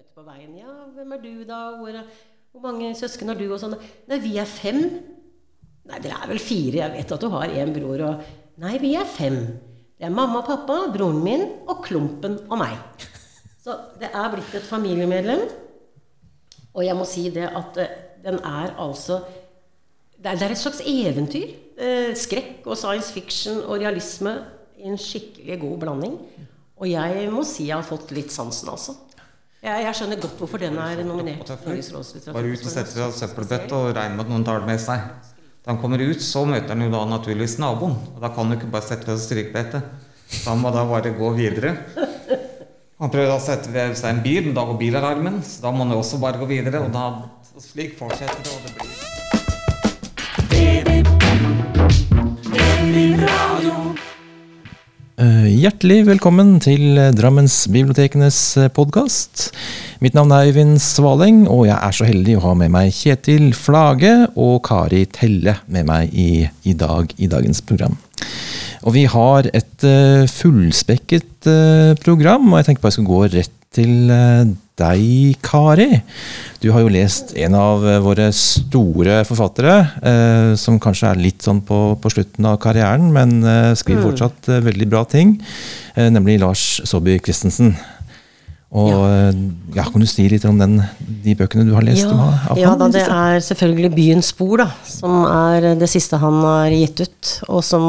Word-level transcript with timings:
møter 0.00 0.16
på 0.16 0.24
veien. 0.24 0.52
Ja, 0.56 0.72
hvem 0.94 1.12
er 1.12 1.20
du, 1.20 1.32
da? 1.44 1.58
Hvor, 1.76 1.96
hvor 2.52 2.62
mange 2.64 2.92
søsken 2.96 3.28
har 3.28 3.36
du? 3.36 3.46
Og 3.52 3.60
sånn. 3.60 3.76
Nei, 4.08 4.18
vi 4.22 4.36
er 4.40 4.48
fem. 4.48 4.80
Nei, 5.90 5.98
dere 6.00 6.20
er 6.22 6.30
vel 6.30 6.40
fire. 6.40 6.80
Jeg 6.80 6.94
vet 6.94 7.12
at 7.12 7.20
du 7.20 7.28
har 7.32 7.52
én 7.52 7.72
bror. 7.74 8.04
Og 8.06 8.60
Nei, 8.60 8.78
vi 8.80 8.94
er 8.96 9.08
fem. 9.08 9.36
Det 9.98 10.08
er 10.08 10.14
mamma, 10.14 10.40
og 10.40 10.48
pappa, 10.48 10.86
broren 10.94 11.20
min 11.24 11.44
og 11.68 11.82
Klumpen 11.84 12.38
og 12.48 12.60
meg. 12.62 12.78
Så 13.60 13.76
det 14.00 14.08
er 14.08 14.30
blitt 14.32 14.54
et 14.56 14.64
familiemedlem. 14.64 15.44
Og 16.72 16.86
jeg 16.86 16.96
må 16.96 17.04
si 17.08 17.26
det 17.34 17.50
at 17.50 17.76
eh, 17.82 17.96
den 18.24 18.38
er 18.46 18.76
altså 18.78 19.20
Det 20.20 20.28
er, 20.28 20.36
det 20.36 20.46
er 20.46 20.52
et 20.54 20.60
slags 20.60 20.80
eventyr. 20.84 21.52
Eh, 21.80 22.14
skrekk 22.16 22.66
og 22.68 22.76
science 22.76 23.12
fiction 23.12 23.62
og 23.64 23.80
realisme 23.80 24.34
i 24.80 24.88
en 24.88 25.00
skikkelig 25.00 25.60
god 25.60 25.78
blanding. 25.84 26.18
Og 26.80 26.88
jeg 26.88 27.28
må 27.32 27.44
si 27.44 27.68
jeg 27.68 27.76
har 27.76 27.84
fått 27.84 28.12
litt 28.16 28.32
sansen, 28.32 28.68
altså. 28.72 28.96
Jeg, 29.60 29.82
jeg 29.84 29.96
skjønner 29.98 30.20
godt 30.22 30.38
hvorfor 30.40 30.62
den 30.62 30.78
er 30.80 31.02
nominert. 31.04 31.50
Bare 31.50 31.76
ut 31.76 32.62
og 32.64 32.70
sette 32.72 32.92
seg 32.94 33.02
av 33.04 33.12
søppelbøtta 33.12 33.76
og 33.76 33.90
regne 33.96 34.16
med 34.16 34.24
at 34.24 34.30
noen 34.32 34.46
tar 34.46 34.62
det 34.62 34.70
med 34.70 34.80
seg. 34.80 35.02
Da 35.60 35.74
han 35.74 35.80
kommer 35.82 36.00
ut, 36.00 36.22
så 36.24 36.46
møter 36.48 36.72
han 36.72 36.86
jo 36.86 36.88
da 36.94 37.02
naturligvis 37.10 37.58
naboen. 37.60 37.98
Og 38.14 38.22
da 38.22 38.30
kan 38.32 38.46
han 38.46 38.54
jo 38.54 38.60
ikke 38.62 38.72
bare 38.72 38.88
sette 38.88 39.04
seg 39.04 39.18
og 39.18 39.24
stryke 39.26 39.52
på 39.52 39.60
etter. 39.60 39.84
Så 40.30 40.46
han 40.48 40.62
må 40.62 40.72
da 40.72 40.86
bare 40.88 41.12
gå 41.18 41.28
videre. 41.36 41.74
Han 43.00 43.12
prøver 43.12 43.34
å 43.34 43.42
sette 43.42 43.68
ved 43.74 43.96
seg 44.00 44.14
en 44.14 44.24
bil, 44.24 44.48
men 44.48 44.56
da 44.56 44.64
går 44.68 44.80
bilalarmen. 44.80 45.42
Så 45.44 45.60
da 45.66 45.74
må 45.74 45.84
han 45.84 45.92
jo 45.92 46.00
også 46.00 46.22
bare 46.24 46.40
gå 46.40 46.48
videre. 46.48 46.80
Og 46.86 46.90
da, 46.96 47.04
og 47.52 47.64
slik 47.64 47.98
fortsetter 48.00 48.40
det, 48.40 48.56
og 48.56 48.60
det 48.64 48.72
blir 48.78 49.00
Eh, 52.90 54.09
Hjertelig 55.20 56.06
velkommen 56.06 56.54
til 56.64 56.96
eh, 56.96 57.10
Drammensbibliotekenes 57.12 58.38
podkast. 58.72 59.50
Mitt 60.00 60.14
navn 60.16 60.32
er 60.32 60.48
Øyvind 60.48 60.78
Svaleng, 60.80 61.42
og 61.44 61.66
jeg 61.66 61.76
er 61.76 61.92
så 61.92 62.06
heldig 62.08 62.38
å 62.38 62.44
ha 62.46 62.54
med 62.56 62.72
meg 62.72 62.94
Kjetil 62.96 63.50
Flage 63.52 64.14
og 64.32 64.62
Kari 64.64 65.02
Telle 65.12 65.58
med 65.68 65.84
meg 65.90 66.16
i, 66.16 66.46
i 66.64 66.72
dag 66.72 67.12
i 67.20 67.28
dagens 67.28 67.60
program. 67.60 67.98
Og 68.80 68.96
vi 68.96 69.04
har 69.12 69.50
et 69.52 69.84
eh, 69.84 70.24
fullspekket 70.24 71.50
eh, 71.52 71.92
program, 72.00 72.48
og 72.54 72.62
jeg 72.62 72.70
tenker 72.70 72.86
bare 72.86 72.94
jeg 72.94 73.02
skal 73.02 73.10
gå 73.12 73.22
rett 73.36 73.59
til 73.74 74.10
eh, 74.10 74.48
deg, 74.80 75.36
Kari. 75.44 76.00
Du 76.60 76.70
har 76.74 76.82
jo 76.82 76.90
lest 76.90 77.34
en 77.38 77.54
av 77.54 77.84
eh, 77.86 78.00
våre 78.02 78.30
store 78.34 79.20
forfattere, 79.28 79.76
eh, 80.02 80.50
som 80.58 80.80
kanskje 80.82 81.12
er 81.12 81.22
litt 81.22 81.46
sånn 81.46 81.62
på, 81.66 81.78
på 82.02 82.12
slutten 82.12 82.48
av 82.50 82.58
karrieren, 82.62 83.12
men 83.14 83.38
eh, 83.44 83.70
skriver 83.78 84.08
fortsatt 84.08 84.50
eh, 84.50 84.64
veldig 84.66 84.90
bra 84.90 85.04
ting, 85.08 85.36
eh, 85.94 86.10
nemlig 86.10 86.40
Lars 86.42 86.66
Saabye 86.82 87.22
Christensen. 87.22 87.76
Og 88.70 88.92
ja. 88.94 89.30
ja, 89.74 89.84
Kan 89.90 90.02
du 90.02 90.06
si 90.06 90.28
litt 90.30 90.44
om 90.46 90.58
den, 90.58 90.76
de 91.24 91.32
bøkene 91.34 91.64
du 91.66 91.72
har 91.74 91.82
lest? 91.82 92.06
om, 92.06 92.20
Ja, 92.22 92.34
av 92.52 92.58
ja 92.58 92.74
da, 92.78 92.86
det 92.94 93.02
er 93.02 93.42
selvfølgelig 93.42 93.90
Byens 93.96 94.30
spor, 94.30 94.60
da, 94.62 94.68
som 94.86 95.24
er 95.26 95.72
det 95.78 95.88
siste 95.90 96.20
han 96.22 96.38
har 96.44 96.70
gitt 96.70 97.02
ut. 97.02 97.32
Og 97.50 97.64
som 97.66 97.88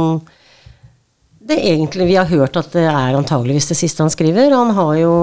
det 1.52 1.58
egentlig 1.58 2.08
Vi 2.10 2.18
har 2.18 2.30
hørt 2.30 2.58
at 2.58 2.74
det 2.74 2.88
er 2.88 3.18
antageligvis 3.18 3.70
det 3.70 3.78
siste 3.78 4.02
han 4.02 4.14
skriver. 4.14 4.54
Han 4.58 4.74
har 4.78 4.98
jo 5.04 5.14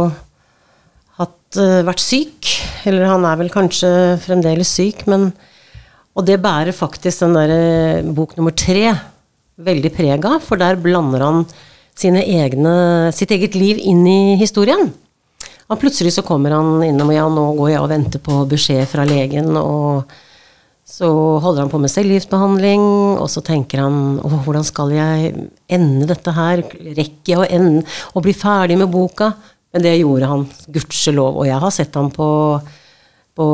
vært 1.56 2.02
syk, 2.02 2.50
eller 2.84 3.08
han 3.08 3.24
er 3.24 3.38
vel 3.40 3.48
kanskje 3.52 3.90
fremdeles 4.24 4.68
syk, 4.68 5.06
men 5.06 5.32
Og 6.18 6.26
det 6.26 6.42
bærer 6.42 6.74
faktisk 6.74 7.20
den 7.22 7.36
derre 7.36 8.02
bok 8.02 8.36
nummer 8.36 8.50
tre 8.50 8.90
veldig 9.58 9.90
preg 9.94 10.24
av, 10.26 10.40
for 10.42 10.58
der 10.58 10.74
blander 10.74 11.22
han 11.22 11.44
egne, 12.02 13.12
sitt 13.14 13.30
eget 13.30 13.54
liv 13.54 13.78
inn 13.78 14.06
i 14.06 14.36
historien. 14.36 14.92
Og 15.68 15.78
plutselig 15.78 16.14
så 16.16 16.24
kommer 16.26 16.50
han 16.56 16.82
innom 16.82 17.12
ja, 17.12 17.28
nå 17.28 17.52
går 17.54 17.70
jeg 17.70 17.82
og 17.82 17.90
venter 17.90 18.18
på 18.18 18.46
beskjed 18.50 18.86
fra 18.88 19.04
legen, 19.04 19.54
og 19.56 20.10
så 20.88 21.06
holder 21.38 21.66
han 21.66 21.70
på 21.70 21.78
med 21.78 21.92
cellegiftbehandling, 21.92 22.80
og 23.20 23.28
så 23.30 23.42
tenker 23.44 23.82
han 23.84 24.18
å, 24.18 24.30
hvordan 24.42 24.64
skal 24.64 24.94
jeg 24.96 25.34
ende 25.68 26.08
dette 26.08 26.32
her? 26.32 26.64
Rekker 26.72 27.34
jeg 27.34 27.38
å, 27.38 27.46
ende, 27.46 27.84
å 28.16 28.24
bli 28.24 28.32
ferdig 28.32 28.78
med 28.80 28.90
boka? 28.90 29.34
Men 29.72 29.84
det 29.84 29.98
gjorde 29.98 30.30
han, 30.30 30.46
gudskjelov. 30.72 31.40
Og 31.42 31.48
jeg 31.48 31.60
har 31.62 31.74
sett 31.74 31.96
ham 31.98 32.08
på, 32.14 32.28
på, 33.36 33.48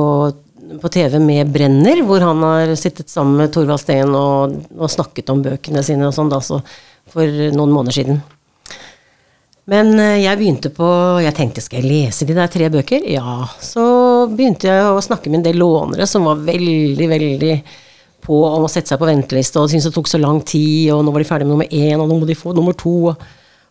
på 0.83 0.93
TV 0.95 1.19
med 1.23 1.51
Brenner, 1.55 2.05
hvor 2.07 2.23
han 2.23 2.43
har 2.47 2.75
sittet 2.79 3.11
sammen 3.11 3.41
med 3.43 3.55
Torvald 3.55 3.83
Steen 3.83 4.15
og, 4.15 4.55
og 4.79 4.93
snakket 4.93 5.33
om 5.35 5.43
bøkene 5.45 5.83
sine 5.87 6.09
og 6.09 6.15
sånn, 6.17 6.31
da, 6.33 6.41
så 6.45 6.63
for 7.11 7.43
noen 7.55 7.75
måneder 7.75 7.99
siden. 7.99 8.23
Men 9.71 9.95
eh, 9.97 10.21
jeg 10.21 10.37
begynte 10.37 10.69
på 10.77 10.87
Jeg 11.25 11.33
tenkte 11.39 11.63
skal 11.65 11.81
jeg 11.81 11.89
lese 11.89 12.27
de 12.29 12.37
der 12.37 12.51
tre 12.53 12.69
bøker? 12.73 13.07
Ja. 13.09 13.47
Så 13.65 13.85
begynte 14.33 14.69
jeg 14.69 14.91
å 14.91 15.01
snakke 15.05 15.31
med 15.31 15.41
en 15.41 15.47
del 15.47 15.61
lånere 15.63 16.09
som 16.09 16.29
var 16.29 16.43
veldig, 16.45 17.09
veldig 17.09 17.55
på 18.25 18.41
om 18.49 18.65
å 18.65 18.71
sette 18.73 18.93
seg 18.93 19.01
på 19.01 19.09
venteliste, 19.09 19.61
og 19.61 19.69
syntes 19.69 19.91
det 19.91 19.97
tok 19.99 20.09
så 20.09 20.21
lang 20.21 20.39
tid, 20.49 20.89
og 20.95 21.03
nå 21.05 21.13
var 21.13 21.21
de 21.21 21.29
ferdig 21.29 21.45
med 21.45 21.53
nummer 21.59 21.75
én, 21.77 22.01
og 22.01 22.09
nå 22.09 22.17
må 22.23 22.29
de 22.29 22.37
få 22.39 22.55
nummer 22.57 22.77
to. 22.77 23.13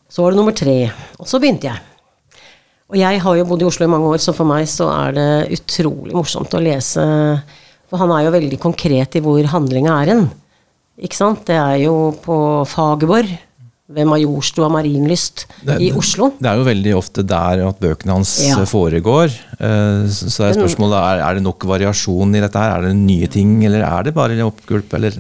Så 0.06 0.22
var 0.22 0.34
det 0.34 0.38
nummer 0.38 0.54
tre. 0.54 0.76
Og 1.18 1.30
så 1.30 1.40
begynte 1.42 1.72
jeg. 1.72 1.93
Og 2.94 3.00
jeg 3.02 3.22
har 3.26 3.38
jo 3.40 3.46
bodd 3.50 3.64
i 3.64 3.66
Oslo 3.66 3.88
i 3.88 3.90
mange 3.90 4.06
år, 4.14 4.22
så 4.22 4.36
for 4.38 4.46
meg 4.46 4.68
så 4.70 4.86
er 4.94 5.16
det 5.18 5.30
utrolig 5.58 6.14
morsomt 6.14 6.54
å 6.54 6.62
lese 6.62 7.02
For 7.90 7.98
han 8.02 8.12
er 8.14 8.28
jo 8.28 8.34
veldig 8.36 8.60
konkret 8.62 9.18
i 9.18 9.22
hvor 9.26 9.42
handlinga 9.50 9.96
er 10.04 10.12
hen. 10.14 10.28
Ikke 11.02 11.18
sant? 11.18 11.42
Det 11.50 11.58
er 11.58 11.80
jo 11.88 12.12
på 12.22 12.36
Fagerborg, 12.70 13.34
ved 13.94 14.08
Majorstua 14.10 14.70
Marienlyst 14.74 15.44
Det- 15.66 15.80
i 15.82 15.92
Oslo. 15.92 16.32
Det 16.40 16.50
er 16.50 16.56
jo 16.58 16.64
veldig 16.66 16.94
ofte 16.98 17.26
der 17.28 17.62
at 17.68 17.80
bøkene 17.80 18.14
hans 18.16 18.32
Ja. 18.48 18.60
eh, 18.62 18.66
foregår. 18.66 19.30
Eh, 19.60 20.08
Så 20.10 20.30
så 20.32 20.46
er 20.50 20.54
spørsmålet 20.54 20.98
er, 20.98 21.20
er 21.22 21.34
det 21.36 21.44
nok 21.44 21.60
variasjon 21.60 22.36
i 22.36 22.40
dette 22.42 22.56
her? 22.58 22.78
Er 22.78 22.82
det 22.88 22.96
nye 22.96 23.28
ting, 23.28 23.64
eller 23.66 23.84
er 23.84 24.04
det 24.04 24.14
bare 24.16 24.38
oppgulp? 24.42 24.92
Eller? 24.94 25.12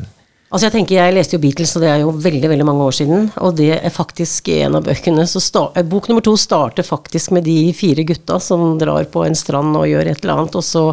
Altså 0.53 0.67
jeg 0.67 0.73
tenker, 0.75 0.99
jeg 0.99 1.13
leste 1.15 1.33
jo 1.33 1.41
Beatles, 1.41 1.71
og 1.75 1.81
det 1.81 1.87
er 1.89 2.01
jo 2.03 2.11
veldig 2.21 2.49
veldig 2.51 2.65
mange 2.67 2.85
år 2.85 2.93
siden. 2.93 3.23
Og 3.41 3.55
det 3.57 3.71
er 3.73 3.89
faktisk 3.93 4.51
en 4.53 4.75
av 4.77 4.83
bøkene 4.85 5.23
så 5.29 5.41
sta- 5.41 5.71
eh, 5.75 5.81
Bok 5.83 6.07
nummer 6.11 6.21
to 6.21 6.35
starter 6.37 6.85
faktisk 6.85 7.31
med 7.33 7.43
de 7.49 7.73
fire 7.73 8.03
gutta 8.05 8.39
som 8.39 8.77
drar 8.77 9.05
på 9.09 9.25
en 9.25 9.33
strand 9.35 9.75
og 9.75 9.87
gjør 9.89 10.11
et 10.11 10.21
eller 10.23 10.35
annet. 10.37 10.55
Og 10.55 10.61
så 10.63 10.83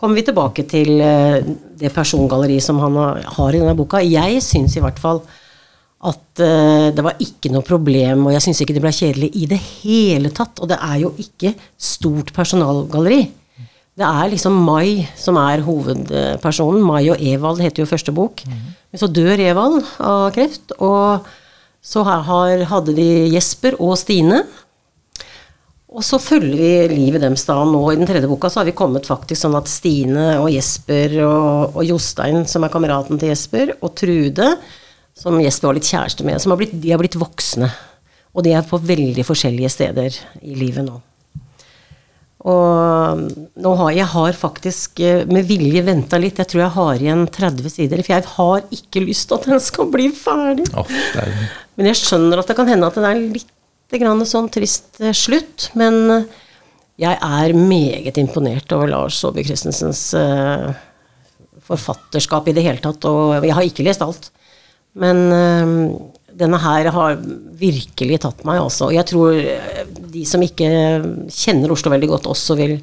kommer 0.00 0.16
vi 0.16 0.22
tilbake 0.24 0.64
til 0.68 0.98
eh, 1.00 1.42
det 1.76 1.92
persongalleriet 1.92 2.62
som 2.64 2.78
han 2.80 2.96
har, 2.96 3.52
i 3.52 3.60
denne 3.60 3.76
boka. 3.76 4.00
Jeg 4.00 4.40
syns 4.42 4.76
i 4.76 4.80
hvert 4.80 4.98
fall 4.98 5.20
at 6.06 6.40
eh, 6.40 6.88
det 6.96 7.04
var 7.04 7.20
ikke 7.20 7.52
noe 7.52 7.64
problem, 7.66 8.26
og 8.26 8.32
jeg 8.32 8.46
syns 8.48 8.60
ikke 8.64 8.74
det 8.76 8.82
ble 8.84 8.92
kjedelig 8.96 9.30
i 9.36 9.44
det 9.52 9.60
hele 9.82 10.30
tatt. 10.32 10.56
Og 10.64 10.68
det 10.72 10.78
er 10.80 11.02
jo 11.04 11.12
ikke 11.20 11.52
stort 11.76 12.32
personalgalleri. 12.32 13.26
Det 13.96 14.04
er 14.04 14.28
liksom 14.28 14.52
Mai 14.60 15.06
som 15.16 15.36
er 15.40 15.62
hovedpersonen. 15.64 16.82
Mai 16.84 17.06
og 17.12 17.16
Evald 17.20 17.60
heter 17.64 17.80
jo 17.84 17.88
første 17.88 18.12
bok. 18.12 18.42
Men 18.46 18.64
så 19.00 19.08
dør 19.10 19.40
Evald 19.42 19.82
av 20.02 20.30
kreft, 20.34 20.74
og 20.82 21.26
så 21.86 22.02
har, 22.06 22.64
hadde 22.70 22.94
de 22.96 23.08
Jesper 23.34 23.76
og 23.82 23.94
Stine. 24.00 24.42
Og 25.96 26.04
så 26.04 26.18
følger 26.20 26.90
vi 26.90 26.96
livet 26.98 27.22
deres 27.22 27.46
da. 27.48 27.60
Nå 27.64 27.80
i 27.92 27.96
den 27.96 28.08
tredje 28.08 28.28
boka 28.28 28.50
så 28.52 28.60
har 28.60 28.68
vi 28.68 28.74
kommet 28.76 29.06
faktisk 29.08 29.44
sånn 29.44 29.56
at 29.56 29.70
Stine 29.70 30.34
og 30.42 30.50
Jesper 30.52 31.14
og, 31.24 31.78
og 31.78 31.86
Jostein, 31.86 32.42
som 32.50 32.66
er 32.66 32.72
kameraten 32.74 33.20
til 33.20 33.32
Jesper, 33.32 33.76
og 33.80 33.94
Trude, 33.96 34.50
som 35.16 35.38
Jesper 35.40 35.70
var 35.70 35.78
litt 35.78 35.88
kjæreste 35.88 36.26
med, 36.26 36.42
har 36.42 36.60
blitt, 36.60 36.74
de 36.82 36.92
har 36.92 37.00
blitt 37.00 37.16
voksne. 37.20 37.70
Og 38.36 38.44
de 38.44 38.52
er 38.52 38.66
på 38.68 38.82
veldig 38.82 39.24
forskjellige 39.24 39.72
steder 39.72 40.18
i 40.44 40.58
livet 40.58 40.84
nå. 40.84 40.98
Og 42.44 43.22
nå 43.56 43.72
har 43.80 43.92
jeg 43.96 44.08
har 44.12 44.36
faktisk 44.36 45.00
eh, 45.00 45.24
med 45.30 45.46
vilje 45.48 45.82
venta 45.86 46.18
litt. 46.20 46.38
Jeg 46.42 46.50
tror 46.52 46.62
jeg 46.66 46.74
har 46.76 47.02
igjen 47.02 47.24
30 47.32 47.72
sider. 47.72 48.02
For 48.04 48.12
jeg 48.12 48.26
har 48.34 48.66
ikke 48.76 49.04
lyst 49.06 49.30
til 49.30 49.38
at 49.38 49.48
den 49.48 49.62
skal 49.64 49.88
bli 49.92 50.10
ferdig. 50.14 50.66
Oh, 50.76 50.90
Men 51.76 51.90
jeg 51.90 52.00
skjønner 52.02 52.42
at 52.42 52.50
det 52.50 52.58
kan 52.58 52.68
hende 52.68 52.90
at 52.90 52.98
det 53.00 53.08
er 53.08 53.22
litt 53.38 53.96
grann 53.96 54.20
sånn 54.28 54.50
trist 54.52 55.00
eh, 55.00 55.16
slutt. 55.16 55.70
Men 55.80 55.98
eh, 56.12 56.28
jeg 57.00 57.16
er 57.16 57.56
meget 57.56 58.20
imponert 58.20 58.72
over 58.76 58.92
Lars 58.92 59.18
Saabye 59.20 59.44
Christensens 59.44 60.08
forfatterskap 61.66 62.46
i 62.48 62.54
det 62.56 62.64
hele 62.64 62.80
tatt. 62.80 63.04
Og 63.08 63.34
jeg 63.44 63.56
har 63.56 63.66
ikke 63.68 63.84
lest 63.84 64.04
alt. 64.04 64.30
Men 64.96 65.26
denne 66.36 66.58
her 66.60 66.90
har 66.92 67.16
virkelig 67.56 68.20
tatt 68.24 68.42
meg, 68.48 68.60
altså. 68.60 68.90
Og 68.90 68.96
jeg 68.96 69.08
tror 69.08 69.38
eh, 69.40 69.84
de 70.12 70.24
som 70.28 70.42
ikke 70.44 70.68
kjenner 71.32 71.72
Oslo 71.72 71.92
veldig 71.94 72.10
godt, 72.12 72.30
også 72.32 72.58
vil 72.58 72.78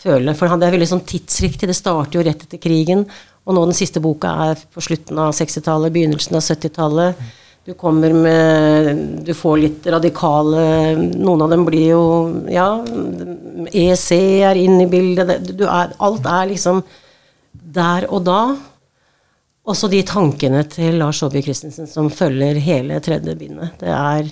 føle 0.00 0.32
For 0.32 0.48
det 0.56 0.64
er 0.64 0.72
veldig 0.72 0.88
sånn 0.88 1.04
tidsriktig. 1.04 1.68
Det 1.68 1.76
starter 1.76 2.18
jo 2.18 2.24
rett 2.24 2.46
etter 2.46 2.60
krigen. 2.62 3.04
Og 3.44 3.56
nå 3.56 3.66
den 3.68 3.76
siste 3.76 4.00
boka 4.02 4.32
er 4.46 4.62
på 4.72 4.82
slutten 4.84 5.18
av 5.20 5.34
60-tallet, 5.36 5.92
begynnelsen 5.92 6.38
av 6.38 6.44
70-tallet. 6.44 7.20
Du 7.68 7.74
kommer 7.76 8.14
med 8.16 9.24
Du 9.26 9.34
får 9.36 9.58
litt 9.60 9.86
radikale 9.92 10.62
Noen 10.96 11.42
av 11.44 11.50
dem 11.52 11.66
blir 11.66 11.90
jo 11.90 12.04
Ja, 12.48 12.70
EEC 13.68 14.06
er 14.48 14.56
inne 14.56 14.86
i 14.86 14.90
bildet. 14.90 15.52
Du 15.52 15.66
er, 15.68 15.92
alt 16.00 16.24
er 16.24 16.48
liksom 16.54 16.80
der 17.52 18.06
og 18.08 18.24
da. 18.26 18.40
Også 19.68 19.90
de 19.92 20.00
tankene 20.08 20.62
til 20.72 20.96
Lars 21.02 21.20
Saabye 21.20 21.42
Christensen 21.44 21.86
som 21.90 22.08
følger 22.10 22.56
hele 22.64 22.96
tredje 23.04 23.34
bindet. 23.36 23.74
Det 23.80 23.90
er 23.92 24.30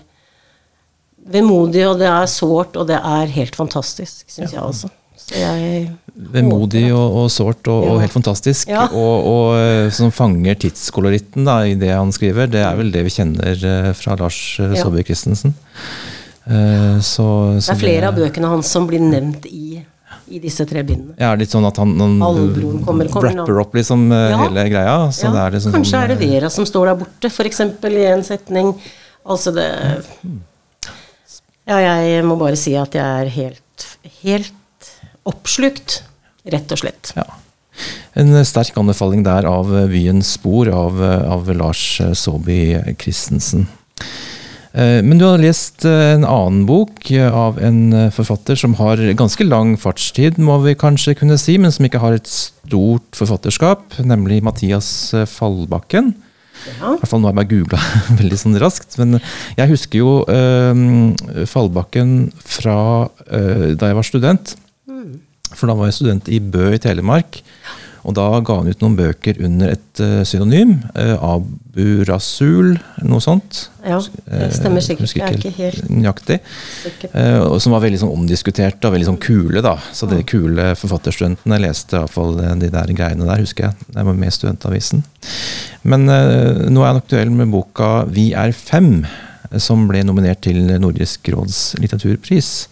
vemodig, 1.28 1.84
og 1.88 1.98
det 2.00 2.08
er 2.08 2.30
sårt, 2.32 2.76
og 2.80 2.88
det 2.88 2.96
er 2.96 3.34
helt 3.34 3.56
fantastisk, 3.58 4.24
syns 4.32 4.54
jeg 4.54 4.62
også. 4.62 4.88
Vemodig 6.32 6.86
og, 6.94 7.16
og 7.20 7.26
sårt 7.30 7.68
og, 7.68 7.84
og 7.90 8.00
helt 8.00 8.14
fantastisk. 8.14 8.70
Ja. 8.72 8.86
Og, 8.88 9.26
og 9.28 9.58
eh, 9.58 9.90
som 9.92 10.10
fanger 10.14 10.56
tidskoloritten 10.62 11.44
da, 11.46 11.58
i 11.68 11.74
det 11.78 11.90
han 11.92 12.12
skriver. 12.14 12.48
Det 12.50 12.62
er 12.64 12.78
vel 12.78 12.92
det 12.94 13.04
vi 13.06 13.12
kjenner 13.12 13.52
eh, 13.72 13.90
fra 13.98 14.16
Lars 14.18 14.38
eh, 14.62 14.72
Ja. 14.72 14.80
Saabye 14.86 15.04
Christensen. 15.04 15.52
Eh, 16.48 16.96
Så, 17.04 17.26
Det 17.60 17.74
er 17.74 17.82
flere 17.82 18.08
av 18.08 18.16
bøkene 18.16 18.48
hans 18.54 18.72
som 18.72 18.88
blir 18.88 19.02
nevnt 19.04 19.44
i, 19.50 19.82
i 20.30 20.38
disse 20.42 20.64
tre 20.68 20.82
bindene. 20.82 21.14
Ja, 21.18 21.34
litt 21.38 21.50
sånn 21.50 21.66
at 21.68 21.76
han, 21.80 21.94
han 21.98 22.18
kommer- 22.20 23.08
kommer 23.10 23.30
rapper 23.30 23.54
nå. 23.54 23.60
opp 23.60 23.74
liksom 23.74 24.10
eh, 24.12 24.30
Ja. 24.30 24.38
hele 24.44 24.64
greia. 24.68 24.96
Så 25.12 25.24
Ja, 25.26 25.32
det 25.32 25.40
er 25.46 25.50
liksom 25.58 25.72
kanskje 25.72 25.90
sånn, 25.94 26.02
er 26.04 26.08
det 26.14 26.18
Vera 26.28 26.50
som 26.50 26.64
står 26.68 26.86
der 26.86 26.94
borte, 27.04 27.30
f.eks. 27.30 27.60
i 27.60 28.04
en 28.12 28.22
setning. 28.24 28.74
Altså 29.26 29.52
det 29.54 29.68
Ja, 31.68 31.78
jeg 32.00 32.24
må 32.24 32.38
bare 32.40 32.56
si 32.56 32.74
at 32.80 32.94
jeg 32.96 33.04
er 33.04 33.28
helt, 33.28 33.86
helt 34.22 34.54
oppslukt, 35.28 36.00
rett 36.48 36.72
og 36.72 36.78
slett. 36.80 37.12
Ja. 37.16 37.24
En 38.18 38.32
eh, 38.34 38.42
sterk 38.48 38.74
anbefaling 38.80 39.22
der 39.22 39.44
av 39.46 39.68
eh, 39.76 39.86
'Byens 39.86 40.38
spor' 40.38 40.72
av, 40.72 40.96
eh, 41.02 41.30
av 41.30 41.46
Lars 41.54 42.00
eh, 42.00 42.14
Saabye 42.16 42.96
Christensen. 42.98 43.68
Eh, 44.74 45.00
Men 45.02 45.18
du 45.18 45.24
har 45.24 45.40
lest 45.40 45.84
eh, 45.88 46.14
en 46.16 46.26
annen 46.28 46.64
bok 46.68 47.10
eh, 47.10 47.28
av 47.32 47.58
en 47.62 48.10
forfatter 48.14 48.58
som 48.58 48.74
har 48.80 49.00
ganske 49.16 49.44
lang 49.46 49.76
fartstid, 49.80 50.38
må 50.38 50.58
vi 50.64 50.76
kanskje 50.78 51.16
kunne 51.18 51.38
si, 51.40 51.56
men 51.58 51.72
som 51.72 51.86
ikke 51.88 52.02
har 52.02 52.18
et 52.18 52.28
stort 52.28 53.16
forfatterskap, 53.16 53.98
nemlig 54.04 54.42
Mathias 54.44 55.14
Fallbakken. 55.32 56.14
Ja. 56.80 56.92
I 56.92 56.98
hvert 56.98 57.08
fall 57.08 57.22
nå 57.22 57.28
har 57.30 57.36
jeg 57.36 57.38
bare 57.38 57.52
googla 57.54 57.80
veldig 58.20 58.38
sånn 58.40 58.58
raskt. 58.60 58.98
Men 59.00 59.20
jeg 59.56 59.70
husker 59.72 60.02
jo 60.02 60.14
eh, 60.28 61.44
Fallbakken 61.48 62.16
fra 62.44 62.78
eh, 63.30 63.70
da 63.78 63.92
jeg 63.92 64.00
var 64.00 64.08
student. 64.08 64.56
For 65.54 65.64
da 65.70 65.78
var 65.78 65.88
jeg 65.88 65.96
student 65.96 66.26
i 66.28 66.42
Bø 66.44 66.66
i 66.76 66.80
Telemark. 66.82 67.38
Og 68.06 68.14
da 68.18 68.28
ga 68.44 68.60
han 68.60 68.68
ut 68.70 68.84
noen 68.84 68.98
bøker 68.98 69.40
under 69.44 69.74
et 69.74 70.02
uh, 70.04 70.22
synonym. 70.28 70.78
Uh, 70.94 71.16
Abu 71.78 72.04
Rasul, 72.08 72.76
noe 73.06 73.22
sånt. 73.22 73.68
Ja, 73.86 73.98
det 74.26 74.48
stemmer 74.56 74.82
sikkert. 74.84 75.12
Jeg 75.14 75.24
er 75.24 75.36
ikke 75.38 75.52
helt 75.56 75.90
nøyaktig. 75.92 76.38
Eh, 77.12 77.44
som 77.62 77.74
var 77.74 77.84
veldig 77.84 78.00
sånn 78.02 78.14
omdiskutert 78.14 78.82
og 78.84 78.94
veldig 78.96 79.08
sånn 79.12 79.20
kule. 79.22 79.62
da. 79.64 79.76
Så 79.94 80.08
de 80.10 80.18
kule 80.26 80.72
forfatterstudentene 80.78 81.60
leste 81.62 82.00
iallfall 82.00 82.36
de 82.60 82.70
der 82.74 82.92
greiene 82.96 83.28
der, 83.28 83.44
husker 83.44 83.68
jeg. 83.68 83.88
Det 83.94 84.06
var 84.10 84.18
med 84.18 84.34
Studentavisen. 84.34 85.04
Men 85.88 86.08
eh, 86.12 86.66
nå 86.68 86.82
er 86.82 86.92
han 86.92 87.00
aktuell 87.02 87.30
med 87.30 87.52
boka 87.54 88.04
'Vi 88.08 88.32
er 88.34 88.52
fem', 88.52 89.06
eh, 89.50 89.58
som 89.58 89.86
ble 89.88 90.02
nominert 90.02 90.42
til 90.42 90.58
Nordisk 90.80 91.30
råds 91.32 91.78
litteraturpris. 91.78 92.68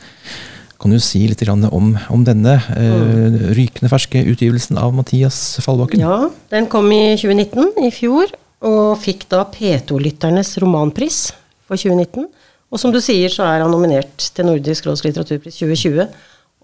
Kan 0.76 0.92
du 0.92 0.98
si 1.00 1.22
litt 1.24 1.40
om, 1.48 1.94
om 2.12 2.24
denne 2.26 2.58
eh, 2.76 3.36
rykende 3.56 3.88
ferske 3.88 4.20
utgivelsen 4.28 4.76
av 4.80 4.92
Mathias 4.96 5.56
Fallbakken? 5.64 6.02
Ja, 6.04 6.26
den 6.52 6.68
kom 6.72 6.90
i 6.92 7.16
2019, 7.16 7.72
i 7.86 7.92
fjor, 7.94 8.32
og 8.66 8.96
fikk 9.00 9.24
da 9.32 9.44
P2-lytternes 9.48 10.54
romanpris 10.60 11.30
for 11.64 11.80
2019. 11.80 12.28
Og 12.72 12.82
som 12.82 12.92
du 12.92 13.00
sier, 13.00 13.32
så 13.32 13.46
er 13.46 13.62
han 13.64 13.72
nominert 13.72 14.28
til 14.36 14.48
Nordisk 14.48 14.88
råds 14.88 15.04
litteraturpris 15.06 15.60
2020. 15.62 16.10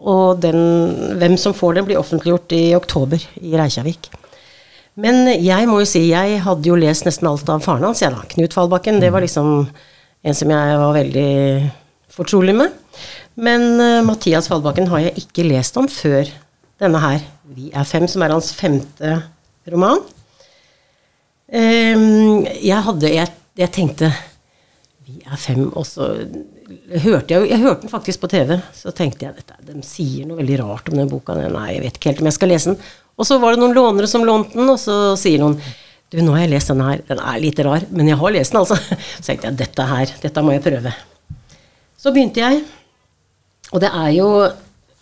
Og 0.02 0.40
den, 0.42 0.58
hvem 1.20 1.38
som 1.38 1.54
får 1.56 1.78
den, 1.78 1.86
blir 1.88 2.00
offentliggjort 2.00 2.52
i 2.58 2.64
oktober 2.76 3.22
i 3.40 3.54
Reykjavik. 3.56 4.10
Men 5.00 5.24
jeg 5.40 5.68
må 5.70 5.78
jo 5.80 5.88
si, 5.88 6.02
jeg 6.10 6.42
hadde 6.44 6.68
jo 6.68 6.76
lest 6.76 7.06
nesten 7.08 7.30
alt 7.30 7.48
av 7.48 7.62
faren 7.64 7.86
hans, 7.88 8.02
jeg 8.04 8.12
da. 8.12 8.26
Knut 8.34 8.56
Fallbakken. 8.56 9.00
Det 9.00 9.12
var 9.14 9.24
liksom 9.24 9.62
en 10.22 10.36
som 10.36 10.52
jeg 10.52 10.80
var 10.82 10.98
veldig 10.98 11.30
fortrolig 12.12 12.54
med. 12.58 12.74
Men 13.34 13.80
uh, 13.80 14.02
Mathias 14.06 14.48
Fallbakken 14.50 14.90
har 14.92 15.06
jeg 15.06 15.24
ikke 15.24 15.46
lest 15.46 15.78
om 15.80 15.88
før 15.90 16.28
denne 16.82 16.98
her, 16.98 17.22
'Vi 17.52 17.70
er 17.72 17.84
fem', 17.84 18.08
som 18.08 18.22
er 18.22 18.32
hans 18.32 18.52
femte 18.56 19.22
roman. 19.70 20.00
Um, 21.52 22.46
jeg 22.48 22.80
hadde 22.86 23.12
jeg, 23.12 23.28
jeg 23.56 23.72
tenkte 23.72 24.10
'Vi 25.06 25.22
er 25.26 25.36
fem', 25.36 25.70
og 25.76 25.86
så 25.86 26.08
hørte 27.04 27.34
jeg 27.34 27.50
Jeg 27.50 27.60
hørte 27.60 27.80
den 27.82 27.92
faktisk 27.92 28.20
på 28.20 28.28
TV. 28.32 28.60
Så 28.74 28.90
tenkte 28.90 29.26
jeg 29.26 29.36
dette, 29.36 29.54
de 29.66 29.82
sier 29.82 30.26
noe 30.26 30.40
veldig 30.40 30.58
rart 30.62 30.88
om 30.88 30.96
den 30.98 31.08
boka. 31.08 31.34
Nei, 31.34 31.74
jeg 31.74 31.82
vet 31.84 31.96
ikke 31.96 32.10
helt 32.10 32.20
om 32.20 32.30
jeg 32.30 32.38
skal 32.38 32.48
lese 32.48 32.72
den. 32.72 32.78
Og 33.18 33.28
så 33.28 33.38
var 33.38 33.52
det 33.52 33.60
noen 33.62 33.76
lånere 33.76 34.08
som 34.08 34.24
lånte 34.24 34.56
den, 34.56 34.68
og 34.68 34.80
så 34.80 35.14
sier 35.20 35.42
noen 35.42 35.58
du, 36.12 36.18
nå 36.20 36.34
har 36.34 36.44
jeg 36.44 36.52
lest 36.52 36.68
denne 36.68 36.84
her. 36.90 37.00
Den 37.08 37.20
er 37.24 37.40
litt 37.40 37.60
rar, 37.64 37.84
men 37.88 38.08
jeg 38.10 38.20
har 38.20 38.34
lest 38.34 38.52
den, 38.52 38.60
altså. 38.60 38.76
Så 39.16 39.24
tenkte 39.30 39.48
jeg 39.48 39.58
dette 39.62 39.86
her, 39.88 40.10
dette 40.20 40.42
må 40.44 40.52
jeg 40.52 40.64
prøve. 40.64 40.92
Så 41.96 42.12
begynte 42.12 42.42
jeg, 42.42 42.58
og 43.72 43.80
det 43.80 43.88
er 43.90 44.10
jo 44.18 44.28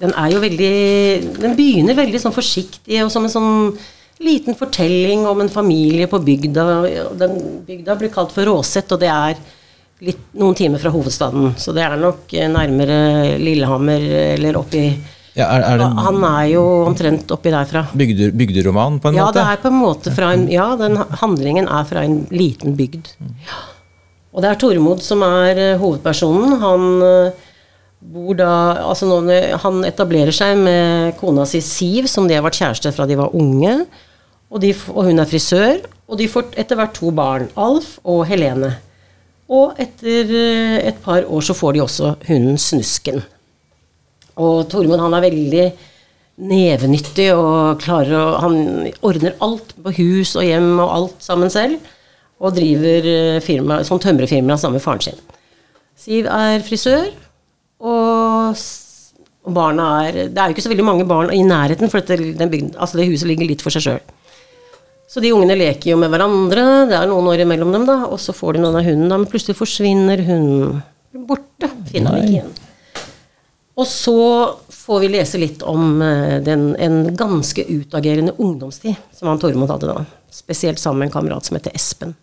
Den 0.00 0.12
er 0.16 0.30
jo 0.32 0.38
veldig 0.40 0.74
Den 1.42 1.56
begynner 1.58 1.96
veldig 1.98 2.20
sånn 2.22 2.32
forsiktig 2.32 3.02
og 3.04 3.10
som 3.12 3.26
en 3.26 3.32
sånn 3.32 3.76
liten 4.20 4.54
fortelling 4.56 5.26
om 5.28 5.40
en 5.40 5.48
familie 5.48 6.04
på 6.08 6.18
bygda. 6.20 6.64
Den 7.16 7.38
bygda 7.64 7.94
blir 7.96 8.10
kalt 8.12 8.32
for 8.36 8.44
Råset, 8.44 8.90
og 8.92 9.00
det 9.00 9.08
er 9.08 9.38
litt, 10.04 10.18
noen 10.36 10.56
timer 10.58 10.80
fra 10.82 10.92
hovedstaden. 10.92 11.54
Så 11.56 11.72
det 11.72 11.86
er 11.86 11.96
nok 12.00 12.32
eh, 12.36 12.44
nærmere 12.52 12.98
Lillehammer 13.40 14.04
eller 14.34 14.58
oppi 14.60 14.82
Ja, 15.38 15.46
er, 15.54 15.64
er 15.64 15.80
det 15.80 15.88
Han 16.04 16.20
er 16.28 16.46
jo 16.52 16.62
omtrent 16.90 17.32
oppi 17.32 17.52
derfra. 17.54 17.86
Bygder, 17.96 18.32
bygderoman, 18.36 19.00
på 19.00 19.08
en 19.08 19.16
Ja, 19.20 19.30
måte? 19.30 19.40
det 19.40 19.46
er 19.54 19.62
på 19.64 19.72
en 19.72 19.80
måte 19.80 20.12
fra 20.16 20.32
en 20.36 20.46
Ja, 20.52 20.68
den 20.76 20.96
handlingen 21.22 21.68
er 21.72 21.84
fra 21.88 22.04
en 22.04 22.26
liten 22.30 22.76
bygd. 22.76 23.14
Ja. 23.48 23.60
Og 24.36 24.44
det 24.44 24.50
er 24.52 24.60
Tormod 24.60 25.00
som 25.04 25.24
er 25.26 25.56
eh, 25.70 25.78
hovedpersonen. 25.80 26.58
Han 26.60 26.84
eh, 27.08 27.46
bor 28.00 28.36
da 28.38 28.50
Altså 28.80 29.08
nå, 29.08 29.20
når 29.26 29.56
han 29.60 29.82
etablerer 29.88 30.34
seg 30.34 30.58
med 30.60 31.16
kona 31.20 31.44
si 31.48 31.60
Siv, 31.64 32.08
som 32.08 32.28
de 32.28 32.36
har 32.38 32.44
vært 32.46 32.60
kjærester 32.60 32.94
fra 32.96 33.06
de 33.08 33.18
var 33.20 33.34
unge. 33.36 33.74
Og, 34.50 34.60
de, 34.62 34.72
og 34.90 35.06
hun 35.06 35.22
er 35.22 35.28
frisør. 35.30 35.82
Og 36.10 36.18
de 36.18 36.30
får 36.30 36.56
etter 36.58 36.78
hvert 36.78 36.96
to 36.96 37.12
barn. 37.14 37.50
Alf 37.60 37.98
og 38.02 38.24
Helene. 38.30 38.72
Og 39.50 39.78
etter 39.82 40.30
eh, 40.30 40.80
et 40.88 40.98
par 41.02 41.26
år 41.26 41.44
så 41.44 41.54
får 41.58 41.76
de 41.76 41.84
også 41.84 42.14
hunden 42.28 42.58
Snusken. 42.58 43.22
Og 44.40 44.66
Tormod 44.70 45.02
han 45.02 45.14
er 45.16 45.26
veldig 45.26 45.64
nevenyttig 46.50 47.26
og 47.34 47.82
klarer 47.82 48.14
å 48.16 48.26
Han 48.40 48.60
ordner 49.04 49.34
alt 49.44 49.74
på 49.76 49.92
hus 49.98 50.32
og 50.38 50.46
hjem 50.46 50.78
og 50.78 50.94
alt 50.96 51.26
sammen 51.26 51.52
selv. 51.52 51.90
Og 52.40 52.54
driver 52.56 53.10
eh, 53.10 53.40
firma, 53.44 53.82
sånn 53.86 54.02
tømrerfirma 54.02 54.56
sammen 54.58 54.80
med 54.80 54.86
faren 54.86 55.10
sin. 55.10 55.26
Siv 56.00 56.30
er 56.32 56.62
frisør, 56.64 57.10
og, 57.80 58.62
og 59.46 59.52
barna 59.56 59.90
er 60.06 60.18
Det 60.28 60.36
er 60.36 60.50
jo 60.50 60.56
ikke 60.56 60.64
så 60.66 60.72
veldig 60.72 60.86
mange 60.86 61.06
barn 61.08 61.32
i 61.34 61.42
nærheten, 61.46 61.90
for 61.92 62.02
dette, 62.02 62.32
den 62.38 62.52
bygden, 62.52 62.74
altså 62.76 63.00
det 63.00 63.08
huset 63.10 63.30
ligger 63.30 63.48
litt 63.48 63.64
for 63.64 63.74
seg 63.74 63.86
sjøl. 63.86 64.16
Så 65.10 65.18
de 65.24 65.32
ungene 65.34 65.56
leker 65.58 65.90
jo 65.90 65.98
med 65.98 66.12
hverandre, 66.12 66.64
det 66.86 66.94
er 66.94 67.08
noen 67.10 67.26
år 67.32 67.42
imellom 67.42 67.72
dem, 67.74 67.86
da, 67.88 68.04
og 68.06 68.20
så 68.22 68.34
får 68.36 68.56
de 68.56 68.62
noen 68.62 68.78
av 68.78 68.86
hunden, 68.86 69.08
da, 69.10 69.18
men 69.18 69.30
plutselig 69.30 69.58
forsvinner 69.58 70.22
hunden 70.28 70.82
borte. 71.26 71.70
Finner 71.90 72.14
den 72.14 72.26
ikke 72.26 72.36
igjen. 72.36 72.52
Og 73.80 73.86
så 73.88 74.20
får 74.74 75.00
vi 75.04 75.10
lese 75.14 75.40
litt 75.40 75.62
om 75.66 76.02
eh, 76.04 76.38
den, 76.44 76.74
en 76.76 77.16
ganske 77.16 77.64
utagerende 77.64 78.34
ungdomstid 78.36 78.98
som 79.16 79.30
han 79.30 79.40
Tormod 79.40 79.70
hadde 79.72 79.88
da. 79.88 80.04
Spesielt 80.30 80.78
sammen 80.78 81.00
med 81.04 81.10
en 81.10 81.14
kamerat 81.14 81.48
som 81.48 81.56
heter 81.56 81.74
Espen. 81.74 82.14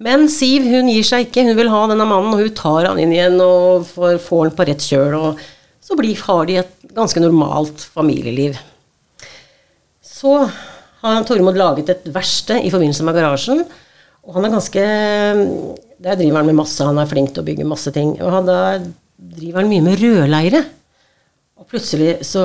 Men 0.00 0.28
Siv 0.32 0.64
hun 0.64 0.88
gir 0.88 1.04
seg 1.04 1.26
ikke, 1.26 1.44
hun 1.44 1.58
vil 1.58 1.70
ha 1.72 1.82
denne 1.90 2.06
mannen, 2.08 2.32
og 2.32 2.40
hun 2.40 2.54
tar 2.56 2.88
han 2.88 3.00
inn 3.02 3.12
igjen 3.12 3.36
og 3.44 3.84
får, 3.90 4.16
får 4.24 4.46
han 4.46 4.56
på 4.56 4.66
rett 4.70 4.86
kjøl. 4.86 5.16
Og 5.18 5.42
så 5.84 5.96
blir, 5.98 6.16
har 6.24 6.48
de 6.48 6.56
et 6.62 6.72
ganske 6.96 7.20
normalt 7.20 7.84
familieliv. 7.92 8.56
Så 10.04 10.38
har 11.02 11.28
Tormod 11.28 11.58
laget 11.60 11.92
et 11.92 12.08
verksted 12.12 12.64
i 12.64 12.72
forbindelse 12.72 13.04
med 13.04 13.16
garasjen. 13.16 13.62
Og 14.24 14.36
han 14.36 14.46
er 14.46 14.52
ganske 14.52 14.82
Der 16.00 16.16
driver 16.16 16.40
han 16.40 16.48
med 16.48 16.58
masse, 16.60 16.84
han 16.84 16.98
er 17.00 17.08
flink 17.08 17.34
til 17.34 17.42
å 17.42 17.46
bygge 17.46 17.68
masse 17.68 17.92
ting. 17.92 18.14
Og 18.24 18.48
da 18.48 18.80
driver 18.80 19.60
han 19.60 19.68
mye 19.68 19.84
med 19.84 20.00
rødleire. 20.00 20.64
Og 21.60 21.68
plutselig 21.68 22.22
så 22.24 22.44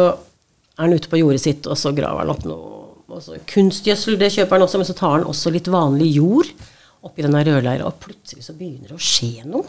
er 0.75 0.83
han 0.83 0.95
ute 0.95 1.11
på 1.11 1.23
jordet 1.23 1.43
sitt, 1.43 1.67
og 1.71 1.79
så 1.79 1.95
graver 1.95 2.25
han 2.25 2.35
opp 2.35 2.43
noe 2.47 2.73
og 3.05 3.45
Kunstgjødsel 3.47 4.17
det 4.19 4.31
kjøper 4.33 4.57
han 4.57 4.65
også, 4.65 4.79
men 4.81 4.87
så 4.89 4.95
tar 4.97 5.13
han 5.13 5.27
også 5.29 5.51
litt 5.53 5.69
vanlig 5.71 6.09
jord 6.17 6.49
oppi 7.05 7.25
denne 7.25 7.41
rødleira, 7.45 7.87
og 7.87 7.99
plutselig 8.03 8.45
så 8.45 8.55
begynner 8.57 8.91
det 8.91 8.97
å 8.97 9.01
skje 9.01 9.47
noe. 9.47 9.65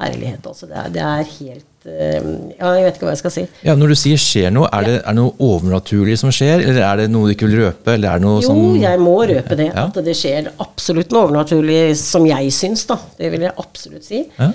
Herlighet, 0.00 0.46
altså. 0.48 0.64
Det 0.64 0.76
er, 0.80 0.92
det 0.94 1.00
er 1.04 1.26
helt 1.28 1.84
uh, 1.84 2.28
Ja, 2.56 2.70
jeg 2.78 2.84
vet 2.86 2.96
ikke 2.96 3.04
hva 3.04 3.12
jeg 3.12 3.20
skal 3.20 3.34
si. 3.34 3.42
Ja, 3.66 3.74
Når 3.76 3.92
du 3.92 3.96
sier 4.00 4.20
skjer 4.20 4.54
noe, 4.54 4.70
er 4.72 4.86
det, 4.86 4.94
er 5.04 5.16
noe 5.18 5.34
overnaturlig 5.44 6.16
som 6.22 6.32
skjer, 6.32 6.62
eller 6.64 6.80
er 6.86 7.02
det 7.02 7.10
noe 7.12 7.28
du 7.28 7.34
ikke 7.34 7.50
vil 7.50 7.66
røpe? 7.66 7.92
eller 7.92 8.14
er 8.14 8.22
det 8.22 8.24
noe 8.24 8.38
Jo, 8.40 8.46
som... 8.48 8.62
jeg 8.80 9.02
må 9.02 9.18
røpe 9.28 9.58
det. 9.60 9.68
Ja. 9.74 9.84
At 9.90 10.00
det 10.06 10.16
skjer 10.16 10.48
absolutt 10.56 11.12
noe 11.12 11.26
overnaturlig 11.28 11.82
som 12.00 12.24
jeg 12.28 12.56
syns, 12.56 12.86
da. 12.88 12.96
Det 13.20 13.32
vil 13.34 13.44
jeg 13.44 13.56
absolutt 13.60 14.08
si. 14.08 14.24
Ja. 14.40 14.50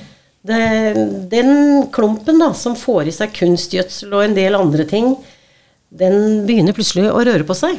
Det, 0.45 0.62
den 1.29 1.53
klumpen 1.93 2.41
da, 2.41 2.51
som 2.57 2.77
får 2.77 3.10
i 3.10 3.13
seg 3.13 3.34
kunstgjødsel 3.38 4.13
og 4.13 4.25
en 4.25 4.38
del 4.38 4.57
andre 4.57 4.86
ting, 4.89 5.13
den 5.95 6.45
begynner 6.50 6.75
plutselig 6.75 7.07
å 7.10 7.22
røre 7.22 7.45
på 7.45 7.57
seg. 7.57 7.77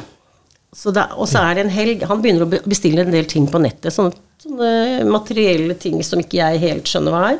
Og 0.77 1.25
så 1.25 1.41
er 1.41 1.57
det 1.57 1.63
en 1.65 1.73
helg 1.73 2.03
Han 2.05 2.19
begynner 2.21 2.45
å 2.45 2.61
bestille 2.69 3.01
en 3.01 3.13
del 3.13 3.25
ting 3.29 3.47
på 3.49 3.61
nettet. 3.61 3.89
Sånne, 3.95 4.13
sånne 4.43 5.07
materielle 5.09 5.77
ting 5.79 6.03
som 6.05 6.21
ikke 6.21 6.37
jeg 6.37 6.61
helt 6.61 6.91
skjønner 6.91 7.15
hva 7.15 7.23
er. 7.31 7.39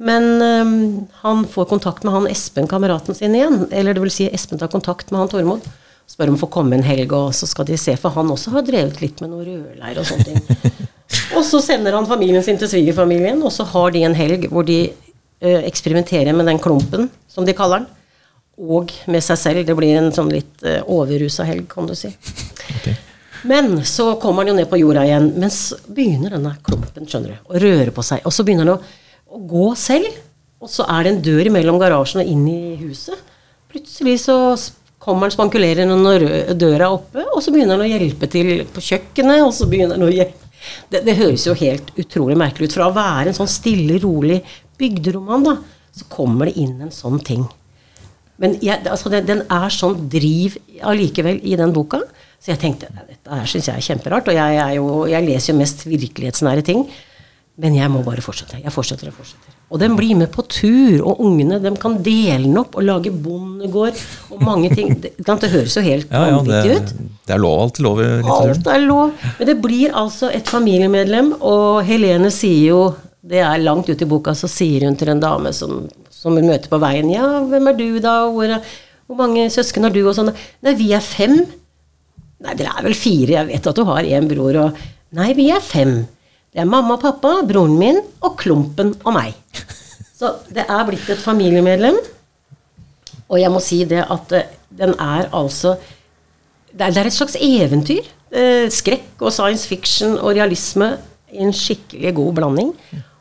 Men 0.00 0.28
um, 0.40 1.06
han 1.20 1.44
får 1.44 1.66
kontakt 1.68 2.06
med 2.06 2.14
han 2.14 2.28
Espen, 2.30 2.68
kameraten 2.70 3.14
sin 3.14 3.34
igjen. 3.36 3.66
Eller 3.70 3.96
det 3.96 4.00
vil 4.00 4.12
si 4.14 4.30
Espen 4.32 4.60
tar 4.60 4.70
kontakt 4.72 5.10
med 5.10 5.20
han 5.20 5.32
Tormod. 5.32 5.66
Spør 6.08 6.32
om 6.32 6.38
å 6.38 6.40
få 6.40 6.48
komme 6.50 6.78
en 6.78 6.86
helg, 6.86 7.12
og 7.12 7.34
så 7.36 7.46
skal 7.46 7.68
de 7.68 7.76
se. 7.78 7.92
For 8.00 8.14
han 8.14 8.32
også 8.32 8.54
har 8.54 8.64
drevet 8.66 9.02
litt 9.02 9.20
med 9.20 9.30
noe 9.34 9.44
rødleir 9.44 10.00
og 10.00 10.08
sånne 10.08 10.26
ting. 10.30 10.80
og 11.36 11.44
så 11.46 11.60
sender 11.62 11.98
han 11.98 12.08
familien 12.08 12.42
sin 12.46 12.58
til 12.58 12.70
svigerfamilien, 12.70 13.42
og 13.44 13.52
så 13.54 13.66
har 13.74 13.92
de 13.94 14.06
en 14.08 14.16
helg 14.16 14.48
hvor 14.50 14.64
de 14.66 14.80
uh, 14.88 15.60
eksperimenterer 15.60 16.32
med 16.36 16.48
den 16.48 16.62
klumpen, 16.62 17.10
som 17.28 17.44
de 17.44 17.54
kaller 17.58 17.82
den. 17.84 17.92
Og 18.60 18.94
med 19.08 19.24
seg 19.24 19.38
selv. 19.40 19.66
Det 19.68 19.76
blir 19.76 20.00
en 20.00 20.08
sånn 20.16 20.32
litt 20.32 20.64
uh, 20.64 20.80
overrusa 20.88 21.44
helg, 21.48 21.68
kan 21.68 21.86
du 21.90 21.92
si. 21.98 22.14
Men 23.48 23.84
så 23.88 24.14
kommer 24.20 24.44
han 24.44 24.52
jo 24.52 24.56
ned 24.58 24.68
på 24.70 24.80
jorda 24.80 25.04
igjen. 25.06 25.30
Men 25.40 25.52
så 25.54 25.78
begynner 25.88 26.36
denne 26.36 26.56
klumpen 26.66 27.08
skjønner 27.08 27.36
du, 27.36 27.46
å 27.48 27.62
røre 27.62 27.94
på 27.96 28.04
seg. 28.04 28.24
Og 28.28 28.34
så 28.34 28.44
begynner 28.44 28.68
han 28.68 28.74
å, 28.76 28.98
å 29.32 29.40
gå 29.48 29.70
selv. 29.80 30.10
Og 30.60 30.68
så 30.68 30.84
er 30.92 31.06
det 31.06 31.14
en 31.14 31.22
dør 31.24 31.48
mellom 31.54 31.80
garasjen 31.80 32.20
og 32.22 32.28
inn 32.28 32.44
i 32.50 32.76
huset. 32.82 33.16
Plutselig 33.70 34.18
så 34.26 34.36
kommer 35.00 35.24
han 35.24 35.32
spankulerende 35.32 35.96
når 35.96 36.26
døra 36.60 36.90
er 36.90 36.96
oppe, 36.98 37.22
og 37.32 37.40
så 37.40 37.52
begynner 37.54 37.78
han 37.78 37.86
å 37.86 37.88
hjelpe 37.88 38.28
til 38.28 38.66
på 38.68 38.82
kjøkkenet. 38.84 39.44
og 39.46 39.54
så 39.56 39.68
begynner 39.70 39.96
han 39.96 40.08
å 40.08 40.12
hjelpe. 40.12 40.48
Det, 40.92 41.00
det 41.06 41.16
høres 41.16 41.46
jo 41.46 41.56
helt 41.56 41.88
utrolig 41.96 42.36
merkelig 42.36 42.68
ut. 42.68 42.76
Fra 42.76 42.90
å 42.90 42.96
være 42.96 43.30
en 43.30 43.38
sånn 43.38 43.48
stille, 43.48 43.96
rolig 44.02 44.42
bygderoman, 44.80 45.46
da, 45.46 45.54
så 45.96 46.04
kommer 46.12 46.50
det 46.50 46.60
inn 46.60 46.76
en 46.84 46.92
sånn 46.92 47.22
ting. 47.24 47.46
Men 48.40 48.58
jeg, 48.64 48.80
altså 48.88 49.12
den, 49.12 49.24
den 49.28 49.42
er 49.52 49.72
sånn 49.72 49.96
driv 50.12 50.58
allikevel 50.84 51.40
i 51.44 51.56
den 51.60 51.72
boka. 51.76 52.02
Så 52.40 52.54
jeg 52.54 52.60
tenkte 52.62 52.88
dette 52.96 53.28
her 53.36 53.46
syns 53.50 53.66
jeg 53.68 53.76
er 53.76 53.84
kjemperart. 53.84 54.28
Og 54.32 54.36
jeg, 54.38 54.56
er 54.62 54.74
jo, 54.78 55.04
jeg 55.10 55.26
leser 55.26 55.52
jo 55.52 55.58
mest 55.60 55.82
virkelighetsnære 55.86 56.62
ting. 56.64 56.86
Men 57.60 57.74
jeg 57.76 57.90
må 57.92 58.00
bare 58.00 58.22
fortsette. 58.24 58.56
Jeg 58.62 58.72
fortsetter 58.72 59.10
og 59.10 59.16
fortsetter. 59.18 59.56
Og 59.70 59.78
den 59.82 59.92
blir 59.98 60.16
med 60.16 60.30
på 60.32 60.40
tur. 60.48 61.02
Og 61.04 61.20
ungene 61.26 61.58
de 61.60 61.72
kan 61.82 61.98
dele 62.02 62.46
den 62.46 62.56
opp 62.56 62.78
og 62.80 62.86
lage 62.88 63.12
bondegård 63.12 64.00
og 64.32 64.40
mange 64.46 64.70
ting. 64.72 64.94
Det, 65.02 65.10
det 65.20 65.50
høres 65.52 65.76
jo 65.76 65.82
helt 65.84 66.08
Ja, 66.08 66.22
ja, 66.30 66.38
vanvittig 66.38 66.78
ut. 66.78 66.94
det 67.28 67.36
er 67.36 67.42
lov 67.44 67.60
alt 67.66 67.82
lov 67.84 68.00
i 68.00 68.08
litteraturen. 68.08 68.56
Alt 68.56 68.72
er 68.72 68.86
lov. 68.86 69.12
Men 69.36 69.50
det 69.52 69.58
blir 69.60 69.92
altså 70.00 70.32
et 70.32 70.48
familiemedlem, 70.48 71.34
og 71.44 71.82
Helene 71.84 72.32
sier 72.32 72.70
jo 72.72 72.80
Det 73.20 73.42
er 73.44 73.60
langt 73.60 73.90
ute 73.92 74.06
i 74.06 74.08
boka, 74.08 74.32
så 74.32 74.48
sier 74.48 74.86
hun 74.88 74.96
til 74.96 75.10
en 75.12 75.20
dame 75.20 75.52
som, 75.52 75.82
som 76.10 76.32
hun 76.40 76.48
møter 76.48 76.72
på 76.72 76.78
veien 76.80 77.10
Ja, 77.12 77.26
hvem 77.44 77.68
er 77.68 77.76
du, 77.76 77.86
da? 78.00 78.14
Hvor, 78.32 78.48
er- 78.56 78.64
hvor 79.06 79.18
mange 79.20 79.44
søsken 79.52 79.84
har 79.84 79.92
du? 79.92 80.00
Og 80.08 80.16
sånn. 80.16 80.32
Nei, 80.64 80.72
vi 80.80 80.88
er 80.96 81.04
fem. 81.04 81.42
Nei, 82.40 82.54
dere 82.56 82.72
er 82.72 82.86
vel 82.86 82.96
fire. 82.96 83.36
Jeg 83.36 83.48
vet 83.50 83.68
at 83.70 83.76
du 83.76 83.84
har 83.88 84.06
én 84.06 84.28
bror. 84.30 84.56
Og 84.64 84.80
Nei, 85.16 85.32
vi 85.36 85.50
er 85.52 85.62
fem. 85.64 86.00
Det 86.50 86.62
er 86.62 86.68
mamma 86.68 86.96
og 86.96 87.02
pappa, 87.04 87.40
broren 87.46 87.76
min 87.78 88.00
og 88.26 88.38
Klumpen 88.40 88.94
og 89.04 89.14
meg. 89.14 89.36
Så 90.18 90.34
det 90.52 90.64
er 90.66 90.86
blitt 90.88 91.08
et 91.12 91.20
familiemedlem. 91.22 91.98
Og 93.30 93.38
jeg 93.38 93.52
må 93.52 93.60
si 93.62 93.84
det 93.88 94.02
at 94.02 94.34
eh, 94.34 94.48
den 94.80 94.96
er 94.98 95.28
altså 95.36 95.76
det 96.70 96.86
er, 96.86 96.92
det 96.94 97.00
er 97.02 97.08
et 97.10 97.16
slags 97.16 97.36
eventyr. 97.40 98.08
Eh, 98.30 98.66
skrekk 98.70 99.22
og 99.24 99.32
science 99.34 99.66
fiction 99.66 100.16
og 100.18 100.36
realisme 100.38 100.92
i 101.34 101.42
en 101.44 101.54
skikkelig 101.54 102.12
god 102.18 102.34
blanding. 102.38 102.72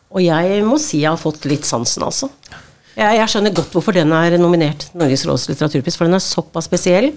Og 0.10 0.24
jeg 0.26 0.64
må 0.66 0.78
si 0.82 1.04
jeg 1.04 1.12
har 1.12 1.22
fått 1.22 1.46
litt 1.50 1.66
sansen, 1.70 2.06
altså. 2.06 2.30
Jeg, 2.96 3.20
jeg 3.20 3.32
skjønner 3.32 3.54
godt 3.56 3.74
hvorfor 3.74 3.96
den 3.96 4.14
er 4.14 4.38
nominert 4.42 4.88
til 4.88 5.02
Norges 5.02 5.26
råds 5.30 5.48
litteraturpris, 5.52 5.98
for 5.98 6.10
den 6.10 6.18
er 6.18 6.26
såpass 6.26 6.70
spesiell. 6.70 7.12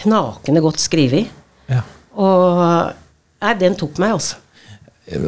Knakende 0.00 0.62
godt 0.64 0.80
skrevet. 0.82 1.30
Ja. 1.70 1.82
Og 2.16 2.60
nei, 3.42 3.54
den 3.60 3.76
tok 3.78 4.00
meg, 4.02 4.16
altså. 4.18 4.40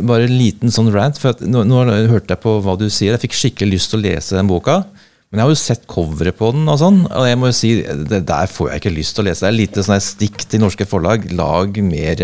Bare 0.07 0.29
en 0.29 0.37
liten 0.39 0.71
sånn 0.71 0.93
rant, 0.95 1.19
for 1.19 1.39
nå, 1.43 1.65
nå 1.67 1.85
hørte 2.11 2.37
jeg 2.37 2.43
på 2.43 2.59
hva 2.63 2.77
du 2.79 2.87
sier. 2.89 3.17
Jeg 3.17 3.25
fikk 3.25 3.39
skikkelig 3.39 3.79
lyst 3.79 3.93
til 3.93 4.01
å 4.01 4.05
lese 4.05 4.39
den 4.39 4.51
boka. 4.51 4.83
Men 5.33 5.41
jeg 5.41 5.47
har 5.47 5.53
jo 5.55 5.61
sett 5.63 5.85
coveret 5.89 6.37
på 6.37 6.51
den, 6.53 6.67
og 6.69 6.77
sånn, 6.77 6.99
og 7.09 7.25
jeg 7.25 7.39
må 7.41 7.49
jo 7.49 7.55
si, 7.57 7.71
det 7.81 8.19
der 8.29 8.51
får 8.53 8.69
jeg 8.69 8.83
ikke 8.83 8.91
lyst 8.93 9.17
til 9.17 9.25
å 9.25 9.27
lese. 9.31 9.47
Det 9.47 9.49
er 9.49 9.57
lite 9.57 9.85
sånn 9.87 10.03
stikk 10.05 10.45
til 10.45 10.61
norske 10.61 10.85
forlag. 10.85 11.25
Lag 11.33 11.79
mer 11.87 12.21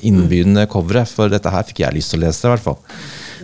innbydende 0.00 0.64
covere, 0.72 1.02
for 1.10 1.28
dette 1.28 1.52
her 1.52 1.66
fikk 1.68 1.82
jeg 1.84 1.98
lyst 1.98 2.14
til 2.14 2.22
å 2.22 2.24
lese, 2.24 2.46
i 2.46 2.52
hvert 2.54 2.64
fall. 2.64 2.80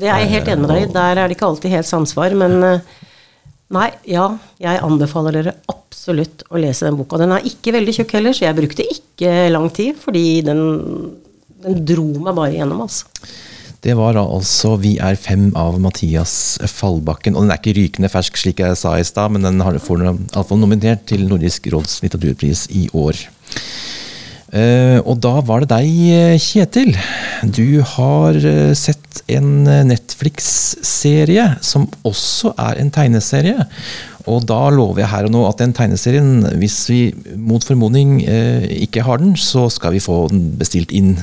Det 0.01 0.09
er 0.09 0.25
jeg 0.25 0.33
helt 0.33 0.49
enig 0.55 0.65
med 0.65 0.73
deg 0.73 0.87
i. 0.87 0.89
Der 0.97 1.21
er 1.21 1.29
det 1.29 1.37
ikke 1.37 1.51
alltid 1.51 1.75
helt 1.77 1.91
samsvar. 1.91 2.39
Men 2.41 2.57
eh, 2.65 2.89
nei, 3.73 3.89
ja, 4.09 4.27
jeg 4.63 4.83
anbefaler 4.85 5.39
dere 5.39 5.55
absolutt 5.71 6.45
å 6.51 6.61
lese 6.61 6.87
den 6.87 6.99
boka. 6.99 7.21
Den 7.21 7.35
er 7.37 7.47
ikke 7.49 7.75
veldig 7.77 7.95
tjukk 7.99 8.17
heller, 8.19 8.37
så 8.37 8.47
jeg 8.47 8.59
brukte 8.59 8.87
ikke 8.89 9.33
lang 9.53 9.71
tid, 9.75 9.97
fordi 10.03 10.43
den, 10.47 10.61
den 11.65 11.83
dro 11.89 12.09
meg 12.19 12.37
bare 12.37 12.55
gjennom, 12.57 12.85
altså. 12.87 13.09
Det 13.83 13.97
var 13.99 14.15
da 14.15 14.23
altså 14.23 14.77
'Vi 14.79 14.93
er 15.03 15.17
fem' 15.19 15.57
av 15.59 15.81
Mathias 15.83 16.59
Fallbakken. 16.71 17.35
Og 17.35 17.43
den 17.43 17.51
er 17.51 17.59
ikke 17.59 17.75
rykende 17.75 18.11
fersk, 18.13 18.37
slik 18.39 18.61
jeg 18.63 18.77
sa 18.79 18.95
i 18.95 19.03
stad, 19.03 19.33
men 19.33 19.43
den 19.43 19.59
har- 19.59 19.79
får 19.83 20.05
iallfall 20.07 20.59
nominert 20.59 21.05
til 21.07 21.27
Nordisk 21.27 21.67
råds 21.67 22.01
litteraturpris 22.01 22.69
i 22.71 22.89
år. 22.95 23.19
Eh, 24.53 24.99
og 25.09 25.17
da 25.25 25.39
var 25.49 25.63
det 25.63 25.71
deg, 25.71 25.91
eh, 26.13 26.35
Kjetil. 26.41 26.93
Du 27.57 27.81
har 27.95 28.37
eh, 28.37 28.75
sett 28.77 29.23
en 29.33 29.65
Netflix-serie 29.89 31.47
som 31.65 31.87
også 32.05 32.53
er 32.61 32.83
en 32.83 32.91
tegneserie. 32.93 33.65
Og 34.29 34.45
da 34.47 34.61
lover 34.71 35.01
jeg 35.03 35.11
her 35.11 35.27
og 35.27 35.33
nå 35.35 35.41
at 35.49 35.63
den 35.63 35.73
tegneserien, 35.75 36.45
hvis 36.61 36.77
vi 36.93 37.01
mot 37.35 37.65
formodning 37.65 38.21
ikke 38.23 39.03
har 39.03 39.19
den, 39.19 39.33
så 39.35 39.65
skal 39.73 39.97
vi 39.97 40.03
få 40.05 40.29
den 40.31 40.45
bestilt 40.61 40.95
inn 40.95 41.17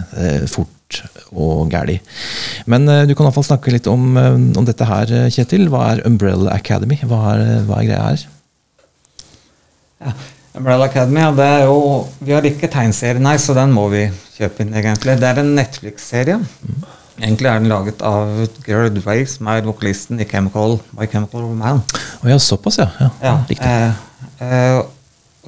fort 0.52 1.00
og 1.32 1.72
gæli. 1.72 1.96
Men 2.68 2.90
du 3.08 3.14
kan 3.14 3.30
iallfall 3.30 3.48
snakke 3.48 3.72
litt 3.72 3.88
om, 3.88 4.20
om 4.20 4.68
dette 4.68 4.90
her, 4.90 5.14
Kjetil. 5.32 5.70
Hva 5.72 5.86
er 5.94 6.04
Umbrella 6.10 6.52
Academy? 6.58 7.00
Hva 7.08 7.22
er, 7.38 7.46
hva 7.70 7.80
er 7.80 7.88
greia 7.88 8.10
her? 8.10 8.28
Ja. 10.04 10.18
Umbrella 10.58 10.86
Academy, 10.90 11.20
ja, 11.22 11.32
det 11.36 11.46
er 11.46 11.66
jo 11.70 12.08
Vi 12.26 12.34
har 12.34 12.46
ikke 12.48 12.70
tegneserie, 12.72 13.22
nei, 13.22 13.36
så 13.42 13.54
den 13.58 13.72
må 13.76 13.86
vi 13.92 14.06
kjøpe 14.38 14.64
inn, 14.66 14.74
egentlig. 14.74 15.18
Det 15.22 15.28
er 15.30 15.42
en 15.44 15.52
Netflix-serie. 15.58 16.40
Egentlig 17.20 17.50
er 17.52 17.60
den 17.60 17.68
laget 17.70 18.02
av 18.06 18.30
Gerard 18.66 18.98
Way, 19.06 19.26
som 19.28 19.50
er 19.52 19.66
vokalisten 19.68 20.22
i 20.24 20.28
Chemical, 20.30 20.78
My 20.96 21.08
Chemical 21.12 21.50
Man. 21.60 21.82
Oh, 22.24 22.30
ja, 22.32 22.38
såpass, 22.40 22.80
ja. 22.80 22.88
ja, 23.00 23.10
Ja, 23.24 23.34
Riktig. 23.50 23.68
eh, 23.68 23.92
eh, 24.48 24.80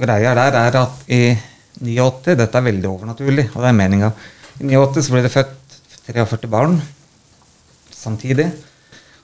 greia 0.02 0.36
der 0.36 0.58
er 0.60 0.78
at 0.82 1.08
i 1.08 1.22
89 1.82 2.36
Dette 2.38 2.60
er 2.60 2.68
veldig 2.68 2.90
overnaturlig, 2.92 3.48
og 3.56 3.64
det 3.64 3.70
er 3.72 3.78
meninga. 3.80 4.12
I 4.60 4.68
89 4.68 5.06
så 5.08 5.16
ble 5.16 5.24
det 5.26 5.32
født 5.34 5.80
43 6.12 6.52
barn 6.52 6.78
samtidig. 7.96 8.52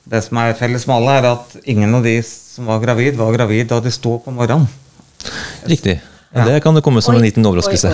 Det 0.08 0.24
som 0.24 0.40
er 0.40 0.56
felles 0.56 0.88
med 0.88 0.96
alle, 0.96 1.18
er 1.20 1.32
at 1.36 1.56
ingen 1.68 1.94
av 2.00 2.04
de 2.08 2.16
som 2.24 2.66
var 2.72 2.80
gravid, 2.80 3.18
var 3.20 3.36
gravid 3.36 3.68
da 3.74 3.82
de 3.84 3.92
sto 3.92 4.16
opp 4.18 4.28
om 4.32 4.40
morgenen. 4.40 4.70
Riktig. 5.68 6.00
Ja, 6.36 6.44
det 6.46 6.60
kan 6.62 6.76
det 6.76 6.84
komme 6.86 7.02
som 7.02 7.16
en 7.16 7.24
liten 7.24 7.46
overraskelse. 7.48 7.90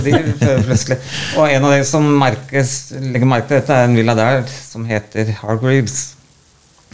oi, 0.00 0.14
oi. 0.16 0.22
Plutselig. 0.64 0.98
Og 1.36 1.50
en 1.52 1.66
av 1.68 1.74
de 1.76 1.82
som 1.86 2.06
merkes, 2.18 2.72
legger 2.96 3.28
merke 3.28 3.50
til 3.50 3.60
dette, 3.60 3.76
er 3.76 3.88
en 3.88 3.98
villa 3.98 4.16
der 4.18 4.46
som 4.48 4.86
heter 4.88 5.34
Hargreaves. 5.42 6.14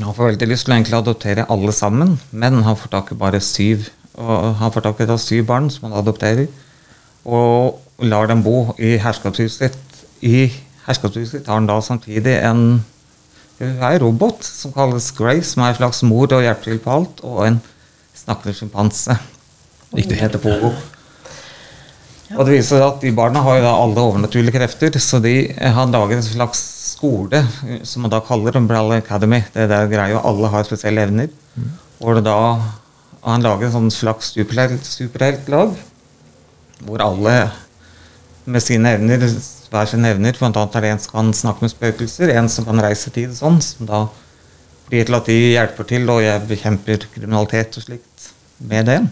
Han 0.01 0.17
får 0.17 0.33
veldig 0.33 0.49
lyst 0.51 0.67
til 0.67 0.75
å 0.75 0.79
egentlig 0.79 0.99
adoptere 0.99 1.47
alle 1.53 1.73
sammen, 1.77 2.17
men 2.33 2.63
han 2.67 2.79
får 2.79 2.93
tak 2.97 3.13
i 3.15 3.21
bare 3.21 3.41
syv. 3.45 3.89
Og 4.21 4.57
han 4.59 4.73
får 4.75 4.89
tak 4.89 5.03
i 5.05 5.19
syv 5.23 5.47
barn 5.49 5.71
som 5.73 5.89
han 5.89 5.99
adopterer, 6.01 6.49
og 7.25 7.81
lar 8.03 8.29
dem 8.31 8.43
bo 8.45 8.75
i 8.81 8.97
herskapshuset 9.01 9.71
sitt. 9.71 10.01
I 10.25 10.49
herskapshuset 10.87 11.39
sitt 11.39 11.49
har 11.49 11.61
han 11.61 11.69
da 11.69 11.79
samtidig 11.85 12.41
en 12.41 12.83
er 13.61 13.93
en 13.93 14.01
robot 14.01 14.45
som 14.45 14.73
kalles 14.73 15.11
Grace, 15.13 15.53
som 15.53 15.63
er 15.63 15.75
en 15.75 15.77
slags 15.77 16.01
mor 16.09 16.33
og 16.33 16.45
hjelper 16.45 16.71
til 16.73 16.81
på 16.81 16.95
alt, 16.95 17.21
og 17.21 17.43
en 17.45 17.59
snakkende 18.17 18.57
sjimpanse. 18.57 19.17
Riktig. 19.97 20.19
Heter 20.21 20.43
Pogo. 20.43 20.73
Og 22.37 22.45
det 22.47 22.55
viser 22.55 22.77
seg 22.77 22.85
at 22.87 23.01
de 23.03 23.11
barna 23.15 23.43
har 23.43 23.59
jo 23.59 23.63
da 23.65 23.71
alle 23.75 24.03
overnaturlige 24.07 24.55
krefter, 24.55 24.99
så 25.03 25.19
de 25.23 25.35
har 25.59 25.89
laget 25.91 26.21
en 26.21 26.29
slags 26.29 26.61
skole 26.93 27.41
eh, 27.67 27.81
som 27.83 28.05
man 28.05 28.13
da 28.13 28.21
kaller 28.23 28.59
Umbrella 28.61 29.01
Academy. 29.01 29.41
Det 29.55 29.65
er 29.65 29.73
der 29.73 29.91
greia, 29.91 30.21
alle 30.23 30.51
har 30.53 30.69
spesielle 30.69 31.09
evner. 31.09 31.33
Mm. 31.57 31.73
Og 32.01 32.23
da 32.25 32.37
Han 33.21 33.43
lager 33.45 33.67
en 33.67 33.73
sånn 33.75 33.91
slags 33.93 34.31
superhelt- 34.33 34.87
superheltlag, 34.89 35.75
hvor 36.87 37.03
alle 37.05 37.51
med 38.49 38.63
sine 38.65 38.95
evner, 38.97 39.27
hver 39.69 39.91
sine 39.91 40.15
evner, 40.15 40.39
annet 40.41 40.77
er 40.79 40.81
det 40.81 40.93
en 40.95 41.03
som 41.05 41.13
kan 41.13 41.33
snakke 41.37 41.67
med 41.67 41.71
spøkelser, 41.75 42.33
en 42.33 42.49
som 42.49 42.65
kan 42.65 42.81
reise 42.81 43.13
tid 43.13 43.29
og 43.29 43.37
sånn, 43.37 43.61
som 43.61 43.91
da 43.91 44.01
blir 44.89 45.05
til 45.05 45.19
at 45.19 45.29
de 45.29 45.37
hjelper 45.37 45.85
til 45.93 46.09
og 46.09 46.23
jeg 46.25 46.47
bekjemper 46.49 47.05
kriminalitet 47.13 47.77
og 47.77 47.85
slikt 47.85 48.31
med 48.59 48.89
det. 48.89 49.03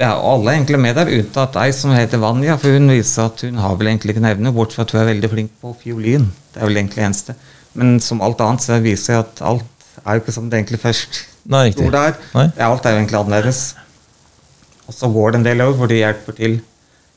Ja, 0.00 0.14
og 0.16 0.38
alle 0.38 0.52
er 0.52 0.56
egentlig 0.56 0.78
med 0.80 0.96
der, 0.96 1.10
unntatt 1.12 1.56
ei 1.60 1.70
som 1.76 1.92
heter 1.92 2.22
Vanja, 2.22 2.54
for 2.60 2.72
hun 2.72 2.88
viser 2.88 3.26
at 3.28 3.42
hun 3.44 3.58
har 3.60 3.74
vel 3.76 3.90
egentlig 3.90 4.14
ikke 4.14 4.22
nevne, 4.24 4.48
evne, 4.48 4.54
bortsett 4.56 4.78
fra 4.78 4.86
at 4.86 4.94
hun 4.94 5.00
er 5.02 5.10
veldig 5.10 5.30
flink 5.34 5.50
på 5.60 5.74
fiolin. 5.82 6.24
Det 6.54 6.62
er 6.62 6.70
vel 6.70 6.80
egentlig 6.80 7.04
eneste. 7.04 7.34
Men 7.76 7.98
som 8.02 8.22
alt 8.24 8.40
annet 8.40 8.64
så 8.64 8.78
viser 8.80 9.18
jeg 9.18 9.26
at 9.26 9.42
alt 9.50 9.90
er 10.00 10.16
jo 10.16 10.22
ikke 10.22 10.34
som 10.34 10.48
det 10.48 10.56
egentlig 10.56 10.80
først 10.80 11.20
Nei, 11.50 11.66
riktig. 11.68 11.82
tror 11.82 11.92
det 11.92 12.00
er. 12.00 12.16
Nei. 12.32 12.46
Ja, 12.56 12.70
alt 12.70 12.88
er 12.88 12.94
jo 12.94 13.02
egentlig 13.02 13.20
annerledes. 13.20 13.60
Og 14.88 14.96
så 14.96 15.10
går 15.12 15.30
det 15.34 15.40
en 15.40 15.46
del 15.50 15.64
år 15.66 15.76
hvor 15.76 15.90
de 15.90 16.00
hjelper 16.00 16.36
til 16.40 16.58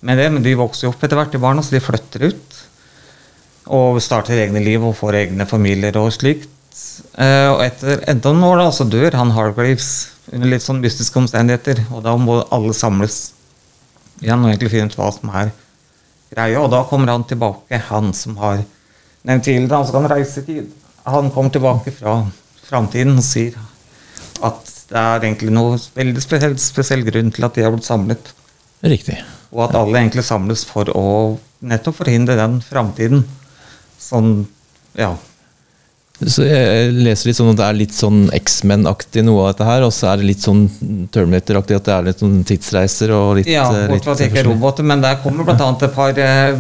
med 0.04 0.20
det, 0.20 0.28
men 0.36 0.44
de 0.44 0.58
vokser 0.60 0.90
jo 0.90 0.92
opp 0.92 1.04
etter 1.06 1.16
hvert, 1.16 1.32
de 1.32 1.40
barna, 1.40 1.64
så 1.64 1.78
de 1.78 1.82
flytter 1.84 2.28
ut. 2.28 2.58
Og 3.80 4.02
starter 4.04 4.44
egne 4.44 4.60
liv 4.60 4.84
og 4.84 4.98
får 5.00 5.22
egne 5.22 5.48
familier 5.48 5.96
og 6.02 6.12
slikt. 6.12 6.52
Eh, 7.18 7.50
og 7.52 7.64
etter 7.66 8.04
enda 8.10 8.34
noen 8.34 8.50
år 8.52 8.62
da, 8.64 8.68
så 8.74 8.88
dør 8.90 9.18
han 9.20 9.34
Hargraves 9.36 9.92
under 10.32 10.50
litt 10.50 10.66
sånn 10.66 10.82
mystiske 10.84 11.20
omstendigheter. 11.22 11.84
Og 11.94 12.04
da 12.06 12.16
må 12.20 12.42
alle 12.54 12.76
samles 12.78 13.34
igjen 14.24 14.44
og 14.44 14.52
egentlig 14.52 14.72
finne 14.74 14.92
ut 14.92 14.98
hva 15.00 15.10
som 15.14 15.34
er 15.34 15.52
greia. 16.34 16.62
Og 16.62 16.72
da 16.74 16.84
kommer 16.90 17.14
han 17.14 17.26
tilbake, 17.30 17.82
han 17.90 18.14
som 18.18 18.38
har 18.42 18.64
nevnt 19.24 19.46
tidligere, 19.48 19.76
han 19.78 19.90
som 19.90 20.00
kan 20.00 20.12
reise 20.16 20.44
i 20.44 20.48
tid. 20.48 20.72
Han 21.04 21.32
kommer 21.36 21.54
tilbake 21.54 21.94
fra 21.96 22.22
framtiden 22.64 23.18
og 23.20 23.28
sier 23.28 23.58
at 24.44 24.70
det 24.90 25.00
er 25.00 25.26
egentlig 25.26 25.52
noe 25.54 25.78
veldig 25.96 26.22
spesiell, 26.22 26.56
spesiell 26.62 27.04
grunn 27.08 27.32
til 27.34 27.46
at 27.48 27.56
de 27.56 27.64
har 27.66 27.74
blitt 27.74 27.88
samlet. 27.88 28.34
Riktig. 28.84 29.18
Og 29.54 29.66
at 29.68 29.78
alle 29.80 30.00
egentlig 30.00 30.26
samles 30.28 30.66
for 30.68 30.90
å 30.92 31.06
nettopp 31.64 32.02
forhindre 32.02 32.36
den 32.40 32.60
framtiden. 32.64 33.24
Sånn, 34.02 34.44
ja. 35.00 35.14
Så 36.22 36.46
jeg 36.46 36.92
leser 36.94 37.32
litt 37.32 37.38
sånn 37.40 37.50
at 37.52 37.58
det 37.58 37.66
er 37.66 37.78
litt 37.80 37.96
sånn 37.98 38.20
X-Men-aktig 38.38 39.24
noe 39.26 39.48
av 39.48 39.48
dette 39.54 39.66
her, 39.66 39.86
og 39.88 39.90
så 39.96 40.12
er 40.12 40.22
det 40.22 40.28
litt 40.30 40.46
sånn 40.46 40.62
Terminator-aktig 41.12 41.80
at 41.80 41.88
det 41.88 41.96
er 41.96 42.06
litt 42.06 42.22
sånn 42.22 42.36
tidsreiser 42.48 43.14
og 43.16 43.40
litt 43.40 43.50
Ja, 43.50 43.66
eh, 43.74 43.88
bort 43.90 43.98
litt 43.98 44.06
fra 44.06 44.14
at 44.14 44.22
det 44.22 44.30
ikke 44.30 44.44
er 44.44 44.50
roboter, 44.52 44.86
men 44.88 45.02
der 45.04 45.18
kommer 45.24 45.48
bl.a. 45.48 45.70
et 45.74 45.96
par 45.96 46.22
eh, 46.22 46.60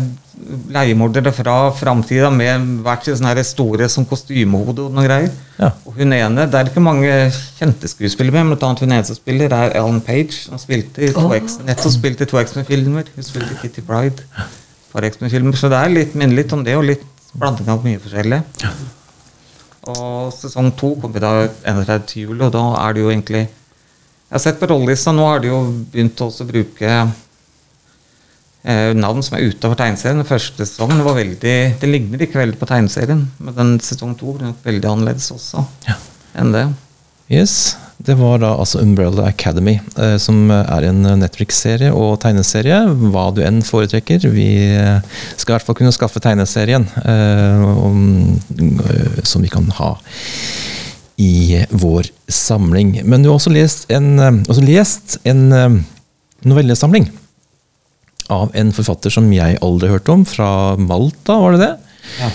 leiemordere 0.74 1.32
fra 1.38 1.56
framtida 1.78 2.32
med 2.34 2.66
hvert 2.84 3.06
sitt 3.06 3.20
sånne 3.20 3.44
store 3.46 3.88
som 3.94 4.08
kostymehode 4.10 4.88
og 4.88 4.96
noen 4.98 5.06
greier. 5.06 5.30
Ja. 5.60 5.70
Og 5.86 6.00
hun 6.02 6.18
ene, 6.18 6.48
Det 6.50 6.60
er 6.60 6.72
ikke 6.72 6.84
mange 6.84 7.14
kjente 7.60 7.92
skuespillere 7.92 8.44
med, 8.44 8.58
annet 8.58 8.82
hun 8.82 8.98
eneste 8.98 9.20
spiller 9.20 9.54
er 9.54 9.78
Ellen 9.78 10.02
Page, 10.02 10.50
Hun 10.50 10.60
spilte 10.60 11.06
i 11.06 11.14
to 11.14 11.30
X, 11.38 11.60
nettopp 11.64 11.94
spilte 11.94 12.26
i 12.26 12.32
to 12.34 12.42
X-Men-filmer. 12.42 13.14
Hun 13.16 13.30
spilte 13.30 13.62
Kitty 13.62 13.86
Bride. 13.86 14.26
par 14.92 15.06
X-Men-filmer, 15.06 15.56
Så 15.56 15.70
det 15.70 15.78
er 15.78 15.90
litt, 15.90 16.16
minnelig 16.16 16.52
om 16.54 16.64
det, 16.64 16.76
og 16.76 16.84
litt 16.90 17.06
blanding 17.38 17.70
av 17.70 17.86
mye 17.86 18.02
forskjellig. 18.02 18.44
Og 19.92 20.32
sesong 20.32 20.70
to 20.80 20.94
kommer 21.02 21.20
da 21.20 21.32
enda 21.68 21.98
til 22.08 22.30
jul, 22.30 22.40
og 22.46 22.54
da 22.56 22.64
er 22.86 22.96
det 22.96 23.04
jo 23.04 23.12
egentlig 23.12 23.44
Jeg 23.44 24.38
har 24.38 24.42
sett 24.46 24.60
på 24.62 24.70
rollelista, 24.72 25.12
nå 25.14 25.26
har 25.28 25.44
de 25.44 25.52
jo 25.52 25.60
begynt 25.92 26.22
å 26.24 26.30
bruke 26.50 26.94
eh, 28.64 28.94
navn 28.98 29.22
som 29.22 29.36
er 29.38 29.46
utover 29.52 29.78
tegneserien. 29.78 30.22
Den 30.24 30.30
første 30.30 30.66
sesongen 30.66 31.04
var 31.06 31.20
veldig 31.20 31.56
Det 31.82 31.90
ligner 31.90 32.24
ikke 32.26 32.40
veldig 32.42 32.58
på 32.62 32.70
tegneserien, 32.72 33.28
men 33.38 33.58
den 33.60 33.76
sesong 33.84 34.16
to 34.18 34.34
blir 34.34 34.50
nok 34.50 34.64
veldig 34.66 34.90
annerledes 34.90 35.30
også 35.36 35.66
Ja. 35.90 36.00
enn 36.40 36.52
det. 36.56 36.66
Yes, 37.30 37.76
Det 38.04 38.16
var 38.20 38.42
da 38.42 38.50
altså 38.60 38.82
Umbrella 38.84 39.30
Academy, 39.30 39.78
eh, 39.96 40.18
som 40.20 40.52
er 40.52 40.90
en 40.90 41.06
Netflix-serie 41.22 41.94
og 41.96 42.18
tegneserie. 42.24 42.82
Hva 43.14 43.30
du 43.32 43.40
enn 43.46 43.62
foretrekker. 43.64 44.26
Vi 44.34 44.48
eh, 44.76 45.00
skal 45.38 45.54
i 45.54 45.56
hvert 45.56 45.68
fall 45.70 45.78
kunne 45.80 45.96
skaffe 45.96 46.20
tegneserien 46.24 46.90
eh, 47.00 47.64
om, 47.64 48.02
som 49.24 49.46
vi 49.46 49.52
kan 49.54 49.70
ha 49.80 49.94
i 51.24 51.64
vår 51.72 52.10
samling. 52.28 52.98
Men 53.08 53.24
du 53.24 53.30
har 53.30 53.38
også 53.38 53.54
lest 53.54 53.88
en, 53.94 54.18
også 54.50 54.66
lest 54.66 55.18
en 55.30 55.46
novellesamling 56.44 57.08
av 58.34 58.52
en 58.58 58.74
forfatter 58.76 59.14
som 59.14 59.30
jeg 59.32 59.62
aldri 59.64 59.92
hørte 59.94 60.12
om, 60.12 60.26
fra 60.28 60.50
Malta, 60.80 61.38
var 61.40 61.56
det 61.56 61.68
det? 61.68 61.74
Ja. 62.18 62.30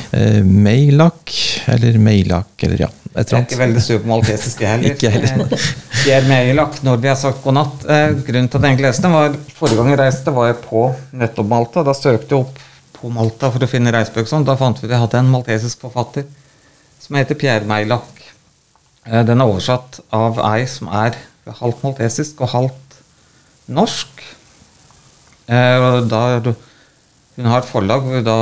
Meilak, 0.47 1.33
eller 1.69 1.99
Meilak, 2.01 2.55
eller 2.65 2.87
ja, 2.87 2.91
et 3.17 3.31
Jeg 3.33 3.39
er 3.39 3.45
ikke 3.47 3.59
veldig 3.59 3.83
sur 3.83 4.01
på 4.03 4.11
maltesiske 4.11 4.67
heller. 4.69 4.93
Ikke 4.95 5.11
heller. 5.11 5.69
Geir 6.05 6.27
Meilak, 6.29 6.81
når 6.87 7.01
vi 7.03 7.11
har 7.11 7.17
sagt 7.19 7.41
god 7.45 7.57
natt. 7.57 7.87
Eh, 7.89 8.11
grunnen 8.27 8.51
til 8.51 8.59
at 8.59 8.67
jeg 8.67 8.75
egentlig 8.75 8.89
leste 8.89 9.13
var 9.13 9.37
forrige 9.57 9.79
gang 9.81 9.93
jeg 9.93 10.01
reiste, 10.03 10.35
var 10.37 10.51
jeg 10.51 10.59
på 10.65 10.85
nettopp 11.23 11.51
Malta. 11.51 11.85
Da 11.87 11.95
søkte 11.97 12.37
jeg 12.37 12.45
opp 12.45 12.61
på 12.99 13.13
Malta 13.15 13.51
for 13.55 13.65
å 13.65 13.71
finne 13.71 13.95
reisebøker. 13.95 14.31
Sånn. 14.31 14.47
Da 14.47 14.59
fant 14.61 14.83
vi 14.83 14.89
at 14.89 14.95
jeg 14.97 15.03
hadde 15.07 15.23
en 15.23 15.33
maltesisk 15.33 15.87
forfatter 15.87 16.29
som 17.03 17.19
heter 17.19 17.39
Pierre 17.39 17.69
Meilak. 17.69 18.25
Eh, 19.07 19.23
den 19.27 19.41
er 19.41 19.49
oversatt 19.49 20.03
av 20.15 20.41
ei 20.53 20.67
som 20.69 20.91
er 20.93 21.17
halvt 21.63 21.87
maltesisk 21.87 22.43
og 22.45 22.53
halvt 22.53 22.99
norsk. 23.73 24.27
Eh, 25.49 25.89
da, 26.11 26.23
hun 27.39 27.49
har 27.49 27.63
et 27.63 27.73
forlag 27.73 28.13
da 28.27 28.37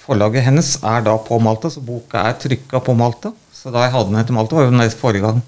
Forlaget 0.00 0.42
hennes 0.42 0.68
er 0.80 1.02
da 1.04 1.12
på 1.22 1.36
Malta, 1.44 1.68
så 1.70 1.82
boka 1.84 2.22
er 2.24 2.38
trykka 2.40 2.80
på 2.82 2.94
Malta. 2.98 3.30
Så 3.60 3.72
da 3.74 3.84
jeg 3.84 3.92
hadde 3.92 4.08
den 4.08 4.20
etter 4.22 4.36
Malta, 4.36 4.56
var 4.56 4.68
jo 4.68 4.72
den 4.72 4.96
forrige 4.96 5.26
gang 5.26 5.40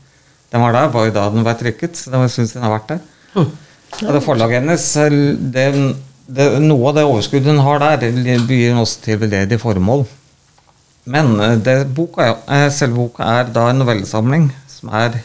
den 0.52 0.60
var 0.60 0.74
der, 0.76 0.90
var 0.92 1.06
jo 1.08 1.12
da 1.16 1.28
den 1.32 1.44
ble 1.46 1.54
trykket. 1.56 1.96
Så 1.96 2.12
jeg 2.12 2.32
syns 2.34 2.50
den 2.52 2.64
har 2.66 2.74
vært 2.74 2.90
der. 2.90 3.04
Og 3.40 4.10
det 4.12 4.24
forlaget 4.24 4.60
hennes, 4.60 4.84
det, 5.54 5.64
det, 6.28 6.48
noe 6.60 6.90
av 6.90 6.98
det 6.98 7.06
overskuddet 7.08 7.54
hun 7.54 7.62
har 7.64 7.80
der, 7.80 8.12
blir 8.44 8.74
hun 8.74 8.82
også 8.82 9.00
til 9.06 9.22
veldedige 9.22 9.62
formål. 9.62 10.04
Men 11.12 11.34
eh, 11.40 11.56
det, 11.58 11.76
boka, 11.96 12.28
eh, 12.52 12.68
selve 12.70 13.00
boka 13.00 13.26
er 13.40 13.48
da 13.50 13.66
en 13.70 13.80
novellesamling 13.82 14.50
som 14.70 14.92
er 14.94 15.16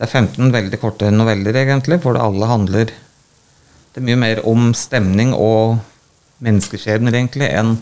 Det 0.00 0.06
er 0.06 0.14
15 0.16 0.48
veldig 0.54 0.78
korte 0.80 1.10
noveller, 1.12 1.54
egentlig, 1.60 1.98
hvor 2.00 2.14
det 2.16 2.22
alle 2.24 2.46
handler 2.48 2.86
Det 2.88 4.00
er 4.00 4.06
mye 4.06 4.16
mer 4.16 4.40
om 4.48 4.70
stemning 4.72 5.34
og 5.36 5.76
menneskeskjebner, 6.40 7.12
egentlig, 7.12 7.50
enn 7.52 7.76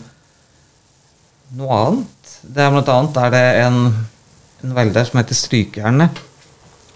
noe 1.55 1.77
annet. 1.79 2.18
Det 2.41 2.63
er 2.63 2.71
blant 2.71 2.89
annet 2.93 3.17
er 3.19 3.31
det 3.33 3.45
en, 3.65 3.79
en 4.63 4.71
novelle 4.71 5.05
som 5.05 5.19
heter 5.19 5.35
'Strykejernet', 5.35 6.21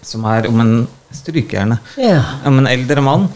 som 0.02 0.24
er 0.24 0.48
om 0.48 0.60
en 0.60 0.76
strykejerne. 1.14 1.78
Ja. 2.00 2.20
Om 2.46 2.58
en 2.62 2.70
eldre 2.70 3.02
mann 3.04 3.28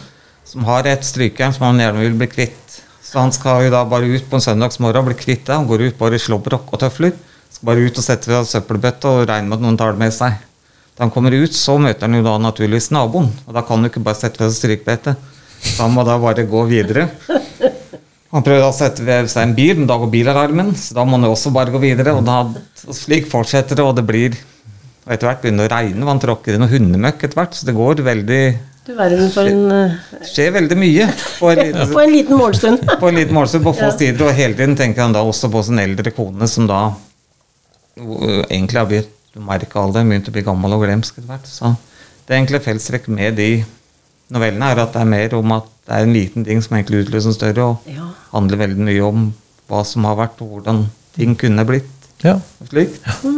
som 0.49 0.65
har 0.69 0.87
et 0.89 1.05
strykejern 1.05 1.55
som 1.55 1.69
han 1.69 1.81
gjerne 1.83 2.05
vil 2.05 2.19
bli 2.19 2.29
kvitt. 2.31 2.79
Så 3.05 3.21
han 3.21 3.33
skal 3.33 3.67
jo 3.67 3.73
da 3.73 3.85
bare 3.89 4.09
ut 4.09 4.27
på 4.29 4.37
en 4.37 4.45
søndagsmorgen 4.45 5.01
og 5.01 5.11
bli 5.11 5.17
kvitt 5.21 5.47
det. 5.47 5.55
Han 5.55 5.69
går 5.69 5.89
ut 5.89 5.99
bare 6.01 6.19
i 6.19 6.23
slåbrok 6.23 6.73
og 6.73 6.83
tøfler. 6.83 7.15
Skal 7.49 7.71
bare 7.71 7.87
ut 7.87 8.01
og 8.01 8.05
sette 8.05 8.29
ved 8.29 8.49
søppelbøtta 8.49 9.15
og 9.15 9.29
regne 9.31 9.49
med 9.49 9.59
at 9.59 9.65
noen 9.65 9.79
tar 9.81 9.95
det 9.95 10.03
med 10.03 10.13
seg. 10.13 10.37
Da 10.97 11.07
han 11.07 11.15
kommer 11.15 11.33
ut, 11.33 11.55
så 11.55 11.79
møter 11.81 12.09
han 12.09 12.19
jo 12.19 12.27
da 12.27 12.35
naturligvis 12.43 12.91
naboen. 12.93 13.31
Og 13.47 13.55
da 13.55 13.63
kan 13.63 13.79
han 13.79 13.87
jo 13.87 13.93
ikke 13.93 14.05
bare 14.05 14.19
sette 14.19 14.43
ved 14.43 14.57
strykebrettet. 14.57 15.17
Så 15.63 15.83
han 15.83 15.95
må 15.95 16.05
da 16.07 16.19
bare 16.21 16.45
gå 16.49 16.65
videre. 16.69 17.09
Han 18.35 18.45
prøver 18.45 18.67
å 18.67 18.75
sette 18.77 19.05
ved 19.07 19.31
seg 19.33 19.47
en 19.47 19.57
bil, 19.57 19.79
men 19.81 19.89
da 19.89 19.97
går 19.97 20.11
bilalarmen. 20.13 20.75
Så 20.77 20.97
da 20.97 21.05
må 21.09 21.17
han 21.17 21.25
jo 21.25 21.33
også 21.33 21.53
bare 21.55 21.73
gå 21.73 21.81
videre. 21.81 22.13
Og, 22.19 22.27
da, 22.27 22.43
slik 22.93 23.29
fortsetter 23.31 23.79
det, 23.79 23.87
og 23.87 23.97
det 23.97 24.05
blir 24.09 24.37
og 25.09 25.15
etter 25.15 25.25
hvert 25.31 25.39
begynner 25.41 25.65
det 25.65 25.73
å 25.73 25.73
regne, 25.73 26.03
og 26.05 26.11
han 26.13 26.19
tråkker 26.21 26.53
i 26.53 26.59
noe 26.61 26.69
hundemøkk 26.69 27.23
etter 27.25 27.39
hvert. 27.41 27.55
Så 27.57 27.65
det 27.65 27.73
går 27.79 28.03
veldig 28.05 28.43
Du 28.85 28.91
verden 28.97 29.31
for 29.33 29.49
en 29.49 29.63
Det 29.73 30.29
skjer 30.29 30.53
veldig 30.53 30.77
mye 30.77 31.07
på 31.39 31.49
en 31.49 31.61
liten, 31.63 31.93
På 31.97 32.03
en 32.03 32.13
liten 32.13 32.37
morgenstund. 32.37 32.85
på 33.01 33.09
en 33.09 33.17
liten 33.17 33.39
målstund, 33.39 33.65
på 33.65 33.73
få 33.79 33.89
Ja. 33.89 33.95
tider. 33.97 34.27
Og 34.29 34.37
hele 34.37 34.59
tiden 34.59 34.77
tenker 34.77 35.07
han 35.07 35.17
da 35.17 35.25
også 35.25 35.49
på 35.49 35.65
sin 35.65 35.81
eldre 35.81 36.13
kone, 36.13 36.49
som 36.49 36.69
da 36.69 36.83
egentlig 38.53 38.83
har 38.83 38.93
all 39.81 39.97
det, 39.97 40.05
begynt 40.05 40.29
å 40.29 40.37
bli 40.37 40.45
gammel 40.45 40.77
og 40.77 40.85
glemsk 40.85 41.17
etter 41.17 41.33
hvert. 41.33 41.49
Så 41.49 41.73
det 42.27 42.35
er 42.35 42.43
egentlig 42.43 42.63
fellestrekk 42.69 43.09
med 43.09 43.41
de 43.41 43.51
novellene 44.29 44.75
er 44.75 44.83
at 44.85 44.93
det 44.93 45.01
er 45.01 45.09
mer 45.09 45.35
om 45.41 45.57
at 45.57 45.78
det 45.89 45.97
er 45.97 46.05
en 46.05 46.13
liten 46.13 46.45
ting 46.45 46.61
som 46.65 46.77
egentlig 46.77 47.07
utløser 47.07 47.33
en 47.33 47.37
større, 47.37 47.65
og 47.73 47.89
Ja. 47.89 48.09
handler 48.33 48.61
veldig 48.61 48.85
mye 48.85 49.05
om 49.07 49.23
hva 49.69 49.85
som 49.85 50.05
har 50.05 50.17
vært, 50.17 50.41
og 50.45 50.59
hvordan 50.59 50.87
ting 51.17 51.35
kunne 51.37 51.65
blitt. 51.67 51.95
Ja, 52.25 52.35
Slik. 52.69 52.97
Ja. 53.07 53.35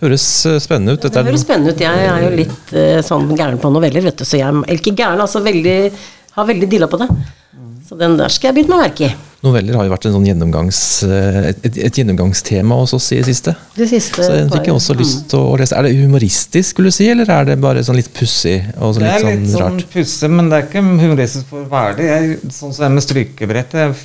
Høres 0.00 0.24
eh, 0.46 0.58
spennende 0.62 0.94
ut. 0.94 1.00
Det 1.02 1.10
Dette 1.10 1.18
er 1.24 1.28
høres 1.32 1.42
spennende 1.42 1.72
ut. 1.74 1.80
Jeg 1.82 2.04
er 2.06 2.22
jo 2.22 2.30
litt 2.36 2.72
eh, 2.78 3.00
sånn 3.02 3.26
gæren 3.36 3.58
på 3.58 3.72
noveller, 3.74 4.04
vet 4.06 4.20
du. 4.22 4.24
Så 4.24 4.38
jeg 4.38 4.46
er 4.46 4.76
ikke 4.76 4.94
gæren, 4.94 5.20
altså 5.20 5.42
veldig 5.42 5.92
Har 6.36 6.46
veldig 6.46 6.68
dilla 6.70 6.86
på 6.86 6.96
det. 7.00 7.08
Så 7.88 7.98
den 7.98 8.16
der 8.16 8.30
skal 8.30 8.52
jeg 8.52 8.60
bite 8.60 8.70
meg 8.70 8.84
merke 8.84 9.08
i. 9.08 9.14
Noveller 9.40 9.78
har 9.78 9.86
jo 9.86 9.92
vært 9.94 10.06
en 10.08 10.14
sånn 10.18 10.26
gjennomgangs, 10.28 10.78
eh, 11.06 11.38
et, 11.50 11.60
et, 11.64 11.78
et 11.88 12.00
gjennomgangstema 12.00 12.76
hos 12.82 12.92
oss 12.96 13.06
i 13.14 13.20
det 13.22 13.28
siste. 13.30 13.54
Det 13.76 13.86
siste 13.88 14.26
Så 14.26 14.34
jeg 14.36 14.50
fikk 14.52 14.68
jeg 14.68 14.74
også 14.76 14.96
lyst 14.98 15.30
til 15.32 15.40
å 15.40 15.54
lese. 15.60 15.76
Er 15.78 15.88
det 15.88 15.94
humoristisk, 15.96 16.74
skulle 16.74 16.92
du 16.92 16.96
si, 16.96 17.08
eller 17.08 17.30
er 17.32 17.48
det 17.48 17.56
bare 17.62 17.84
sånn 17.86 17.96
litt 17.96 18.12
pussig 18.16 18.58
og 18.76 18.94
så 18.94 19.04
Det 19.04 19.14
er 19.14 19.24
sånn 19.24 19.40
litt 19.40 19.54
sånn 19.54 19.78
sånn 19.78 19.86
pussig, 19.94 20.30
men 20.36 20.52
det 20.52 20.58
er 20.58 20.68
ikke 20.68 20.84
humoristisk 20.84 21.48
for 21.54 21.70
verdig 21.72 21.80
være 21.80 21.96
det. 21.98 22.08
Jeg, 22.10 22.52
sånn 22.54 22.74
som 22.74 22.84
det 22.86 22.92
med 22.96 23.06
strykebrettet 23.06 23.80
jeg 23.80 23.96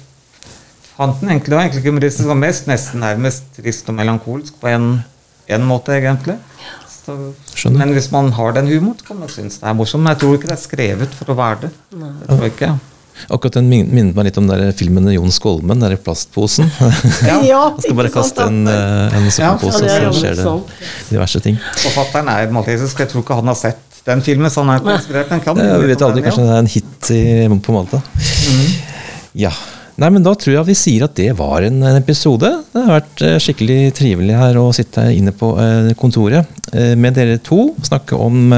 fant 0.95 1.19
den 1.19 1.33
egentlig, 1.33 1.51
det 1.51 1.57
var 1.57 1.65
egentlig 1.65 1.83
ikke 1.83 1.93
humoristisk, 1.93 2.23
det 2.23 2.31
var 2.31 2.41
mest 2.41 2.71
nesten 2.71 3.03
nærmest 3.03 3.51
trist 3.57 3.91
og 3.91 3.97
melankolsk 3.99 4.57
på 4.61 4.71
en, 4.71 4.89
en 5.51 5.67
måte, 5.67 5.95
egentlig. 5.97 6.37
Så, 7.05 7.15
men 7.69 7.91
hvis 7.93 8.09
man 8.13 8.31
har 8.33 8.55
den 8.55 8.69
humoren, 8.71 9.03
kan 9.05 9.19
man 9.19 9.29
synes 9.29 9.59
det 9.61 9.67
er 9.69 9.75
morsomt. 9.77 10.01
Men 10.05 10.15
jeg 10.15 10.23
tror 10.23 10.37
ikke 10.39 10.49
det 10.49 10.55
er 10.55 10.63
skrevet 10.63 11.17
for 11.19 11.33
å 11.33 11.37
være 11.37 11.65
det. 11.67 11.71
Det 11.91 12.29
tror 12.31 12.45
jeg 12.47 12.53
ikke. 12.55 12.71
Akkurat 13.29 13.57
den 13.59 13.69
minnet 13.71 14.15
meg 14.15 14.29
litt 14.29 14.37
om 14.41 14.47
den 14.49 14.73
filmen 14.77 15.07
med 15.07 15.15
Jon 15.15 15.33
Skolmen, 15.33 15.81
den 15.81 15.97
plastposen. 16.03 16.69
Ja, 17.29 17.39
Han 17.73 17.81
skal 17.81 17.97
bare 17.97 18.11
ikke 18.11 18.21
kaste 18.21 18.47
en, 18.49 18.61
eh, 18.69 19.17
en 19.17 19.29
søppelpose, 19.31 19.83
Ja, 19.85 19.99
det 19.99 20.09
og 20.09 20.15
så 20.15 20.21
skjer 20.21 20.39
det 20.41 20.55
diverse 21.11 21.43
ting. 21.45 21.59
Forfatteren 21.83 22.31
er 22.35 22.53
maltesisk, 22.55 22.99
jeg 23.03 23.13
tror 23.13 23.25
ikke 23.25 23.39
han 23.39 23.51
har 23.53 23.59
sett 23.59 24.01
den 24.05 24.21
filmen, 24.25 24.51
så 24.53 24.61
han 24.61 24.75
er 24.75 24.83
ikke 24.83 24.99
inspirert. 24.99 25.31
men 25.31 25.41
kan 25.41 25.63
Ja, 25.63 25.77
vi 25.81 25.89
vet 25.89 26.03
aldri, 26.05 26.21
den, 26.21 26.29
kanskje 26.29 26.45
det 26.45 26.53
er 26.53 26.61
en 26.61 26.73
hit 26.75 27.09
i, 27.15 27.23
på 27.65 27.73
Malta. 27.73 28.01
Mm. 28.51 28.67
Ja. 29.45 29.51
Nei, 29.95 30.09
men 30.11 30.25
Da 30.25 30.33
tror 30.35 30.57
jeg 30.57 30.67
vi 30.67 30.75
sier 30.75 31.05
at 31.05 31.15
det 31.15 31.29
var 31.39 31.63
en, 31.63 31.79
episode. 31.95 32.49
Det 32.73 32.81
har 32.83 32.97
vært 32.97 33.21
eh, 33.23 33.37
skikkelig 33.39 33.93
trivelig 33.95 34.35
her 34.35 34.57
å 34.59 34.67
sitte 34.75 35.05
inne 35.15 35.31
på 35.35 35.53
eh, 35.61 35.93
kontoret 35.99 36.49
eh, 36.75 36.95
med 36.99 37.15
dere 37.15 37.37
to. 37.43 37.69
Snakke 37.85 38.17
om 38.19 38.51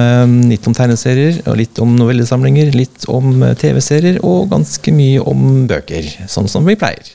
litt 0.50 0.66
om 0.70 0.74
tegneserier, 0.74 1.44
og 1.46 1.60
litt 1.60 1.78
om 1.84 1.94
novellesamlinger, 1.98 2.72
litt 2.74 3.06
om 3.12 3.46
TV-serier 3.60 4.18
og 4.26 4.50
ganske 4.54 4.94
mye 4.96 5.22
om 5.30 5.68
bøker. 5.70 6.10
Sånn 6.32 6.50
som 6.50 6.66
vi 6.68 6.78
pleier. 6.80 7.14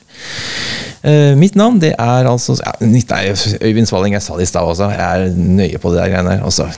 Mitt 1.35 1.57
navn 1.59 1.81
det 1.83 1.91
er 1.99 2.27
altså 2.29 2.55
ja, 2.61 2.71
er 2.79 3.33
Øyvind 3.59 3.89
Svalling, 3.89 4.15
jeg 4.15 4.23
sa 4.23 4.37
det 4.39 4.45
i 4.45 4.51
stad 4.53 4.69
også. 4.71 4.87
Jeg 4.93 5.03
er 5.03 5.35
nøye 5.35 5.81
på 5.83 5.91
det 5.91 5.99
der 5.99 6.13
greiene 6.13 6.37
der. 6.37 6.45
Også. 6.47 6.69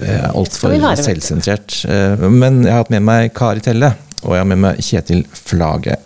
Det 0.00 0.16
altfor 0.32 0.74
selvsentrert. 0.98 1.78
Men 2.26 2.64
jeg 2.64 2.74
har 2.74 2.82
hatt 2.82 2.92
med 2.96 3.06
meg 3.06 3.30
Kari 3.38 3.62
Telle, 3.62 3.94
og 4.24 4.34
jeg 4.34 4.42
har 4.42 4.50
med 4.50 4.62
meg 4.66 4.82
Kjetil 4.82 5.22
Flage. 5.30 6.00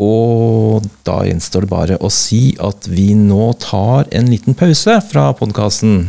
Og 0.00 0.86
da 1.04 1.18
gjenstår 1.28 1.66
det 1.66 1.70
bare 1.70 1.98
å 2.00 2.08
si 2.12 2.54
at 2.62 2.88
vi 2.88 3.10
nå 3.18 3.50
tar 3.60 4.08
en 4.16 4.30
liten 4.32 4.56
pause 4.56 4.96
fra 5.10 5.26
podkasten. 5.36 6.06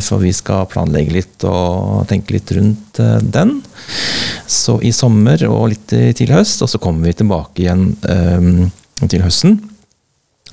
For 0.00 0.24
vi 0.24 0.32
skal 0.32 0.64
planlegge 0.72 1.18
litt 1.18 1.44
og 1.44 2.06
tenke 2.08 2.38
litt 2.38 2.52
rundt 2.56 3.00
eh, 3.02 3.18
den. 3.20 3.58
Så 4.48 4.78
i 4.80 4.92
sommer 4.94 5.42
og 5.50 5.72
litt 5.74 5.92
til 5.92 6.32
høst, 6.32 6.62
og 6.64 6.70
så 6.72 6.80
kommer 6.80 7.10
vi 7.10 7.16
tilbake 7.20 7.64
igjen 7.64 7.88
eh, 8.08 9.06
til 9.06 9.24
høsten. 9.26 9.58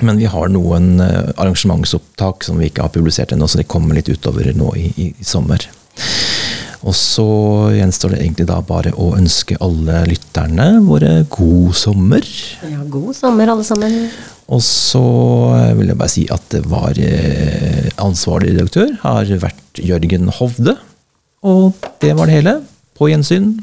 Men 0.02 0.18
vi 0.18 0.26
har 0.26 0.50
noen 0.50 0.98
eh, 1.04 1.32
arrangementsopptak 1.38 2.44
som 2.44 2.58
vi 2.60 2.72
ikke 2.72 2.88
har 2.88 2.94
publisert 2.94 3.34
ennå, 3.36 3.48
så 3.48 3.62
det 3.62 3.70
kommer 3.70 3.98
litt 3.98 4.10
utover 4.10 4.50
nå 4.58 4.74
i, 4.80 4.90
i 4.98 5.28
sommer. 5.28 5.68
Og 6.84 6.96
så 6.98 7.26
gjenstår 7.72 8.14
det 8.14 8.22
egentlig 8.26 8.48
da 8.50 8.58
bare 8.68 8.92
å 9.00 9.14
ønske 9.16 9.56
alle 9.64 10.02
lytterne 10.10 10.68
våre 10.84 11.24
god 11.32 11.76
sommer. 11.80 12.28
Ja, 12.68 12.82
god 12.92 13.16
sommer, 13.16 13.52
alle 13.54 13.64
sammen. 13.68 13.96
Og 14.52 14.60
så 14.66 15.04
vil 15.78 15.94
jeg 15.94 16.00
bare 16.00 16.12
si 16.12 16.26
at 16.34 16.44
det 16.52 16.66
var 16.68 17.00
eh, 17.00 17.88
ansvarlig 18.04 18.58
redaktør 18.58 18.92
har 19.06 19.32
vært 19.46 19.80
Jørgen 19.80 20.28
Hovde. 20.40 20.76
Og 21.48 21.72
det 22.04 22.12
var 22.20 22.28
det 22.28 22.42
hele. 22.42 22.58
På 23.00 23.08
gjensyn. 23.10 23.56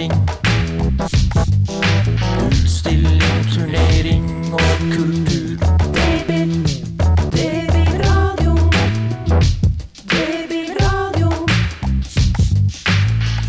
Og 0.00 0.08
læring. 0.08 0.12
Utstilling, 2.46 3.22
turnering 3.54 4.52
og 4.52 4.60
kultur. 4.96 5.66
Baby. 5.94 6.40
Babyradio. 7.30 8.54
Babyradio. 10.08 11.30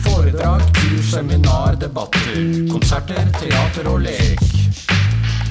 Foredrag, 0.04 0.62
kurs, 0.74 1.06
seminar, 1.06 1.76
debatter, 1.76 2.68
konserter, 2.72 3.32
teater 3.40 3.90
og 3.90 4.00
lek. 4.00 4.40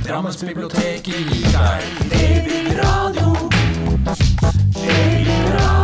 Drammensbiblioteket 0.08 1.04
gir 1.04 1.46
deg 1.52 1.82
Babyradio. 2.10 3.50
Babyradio. 4.74 5.79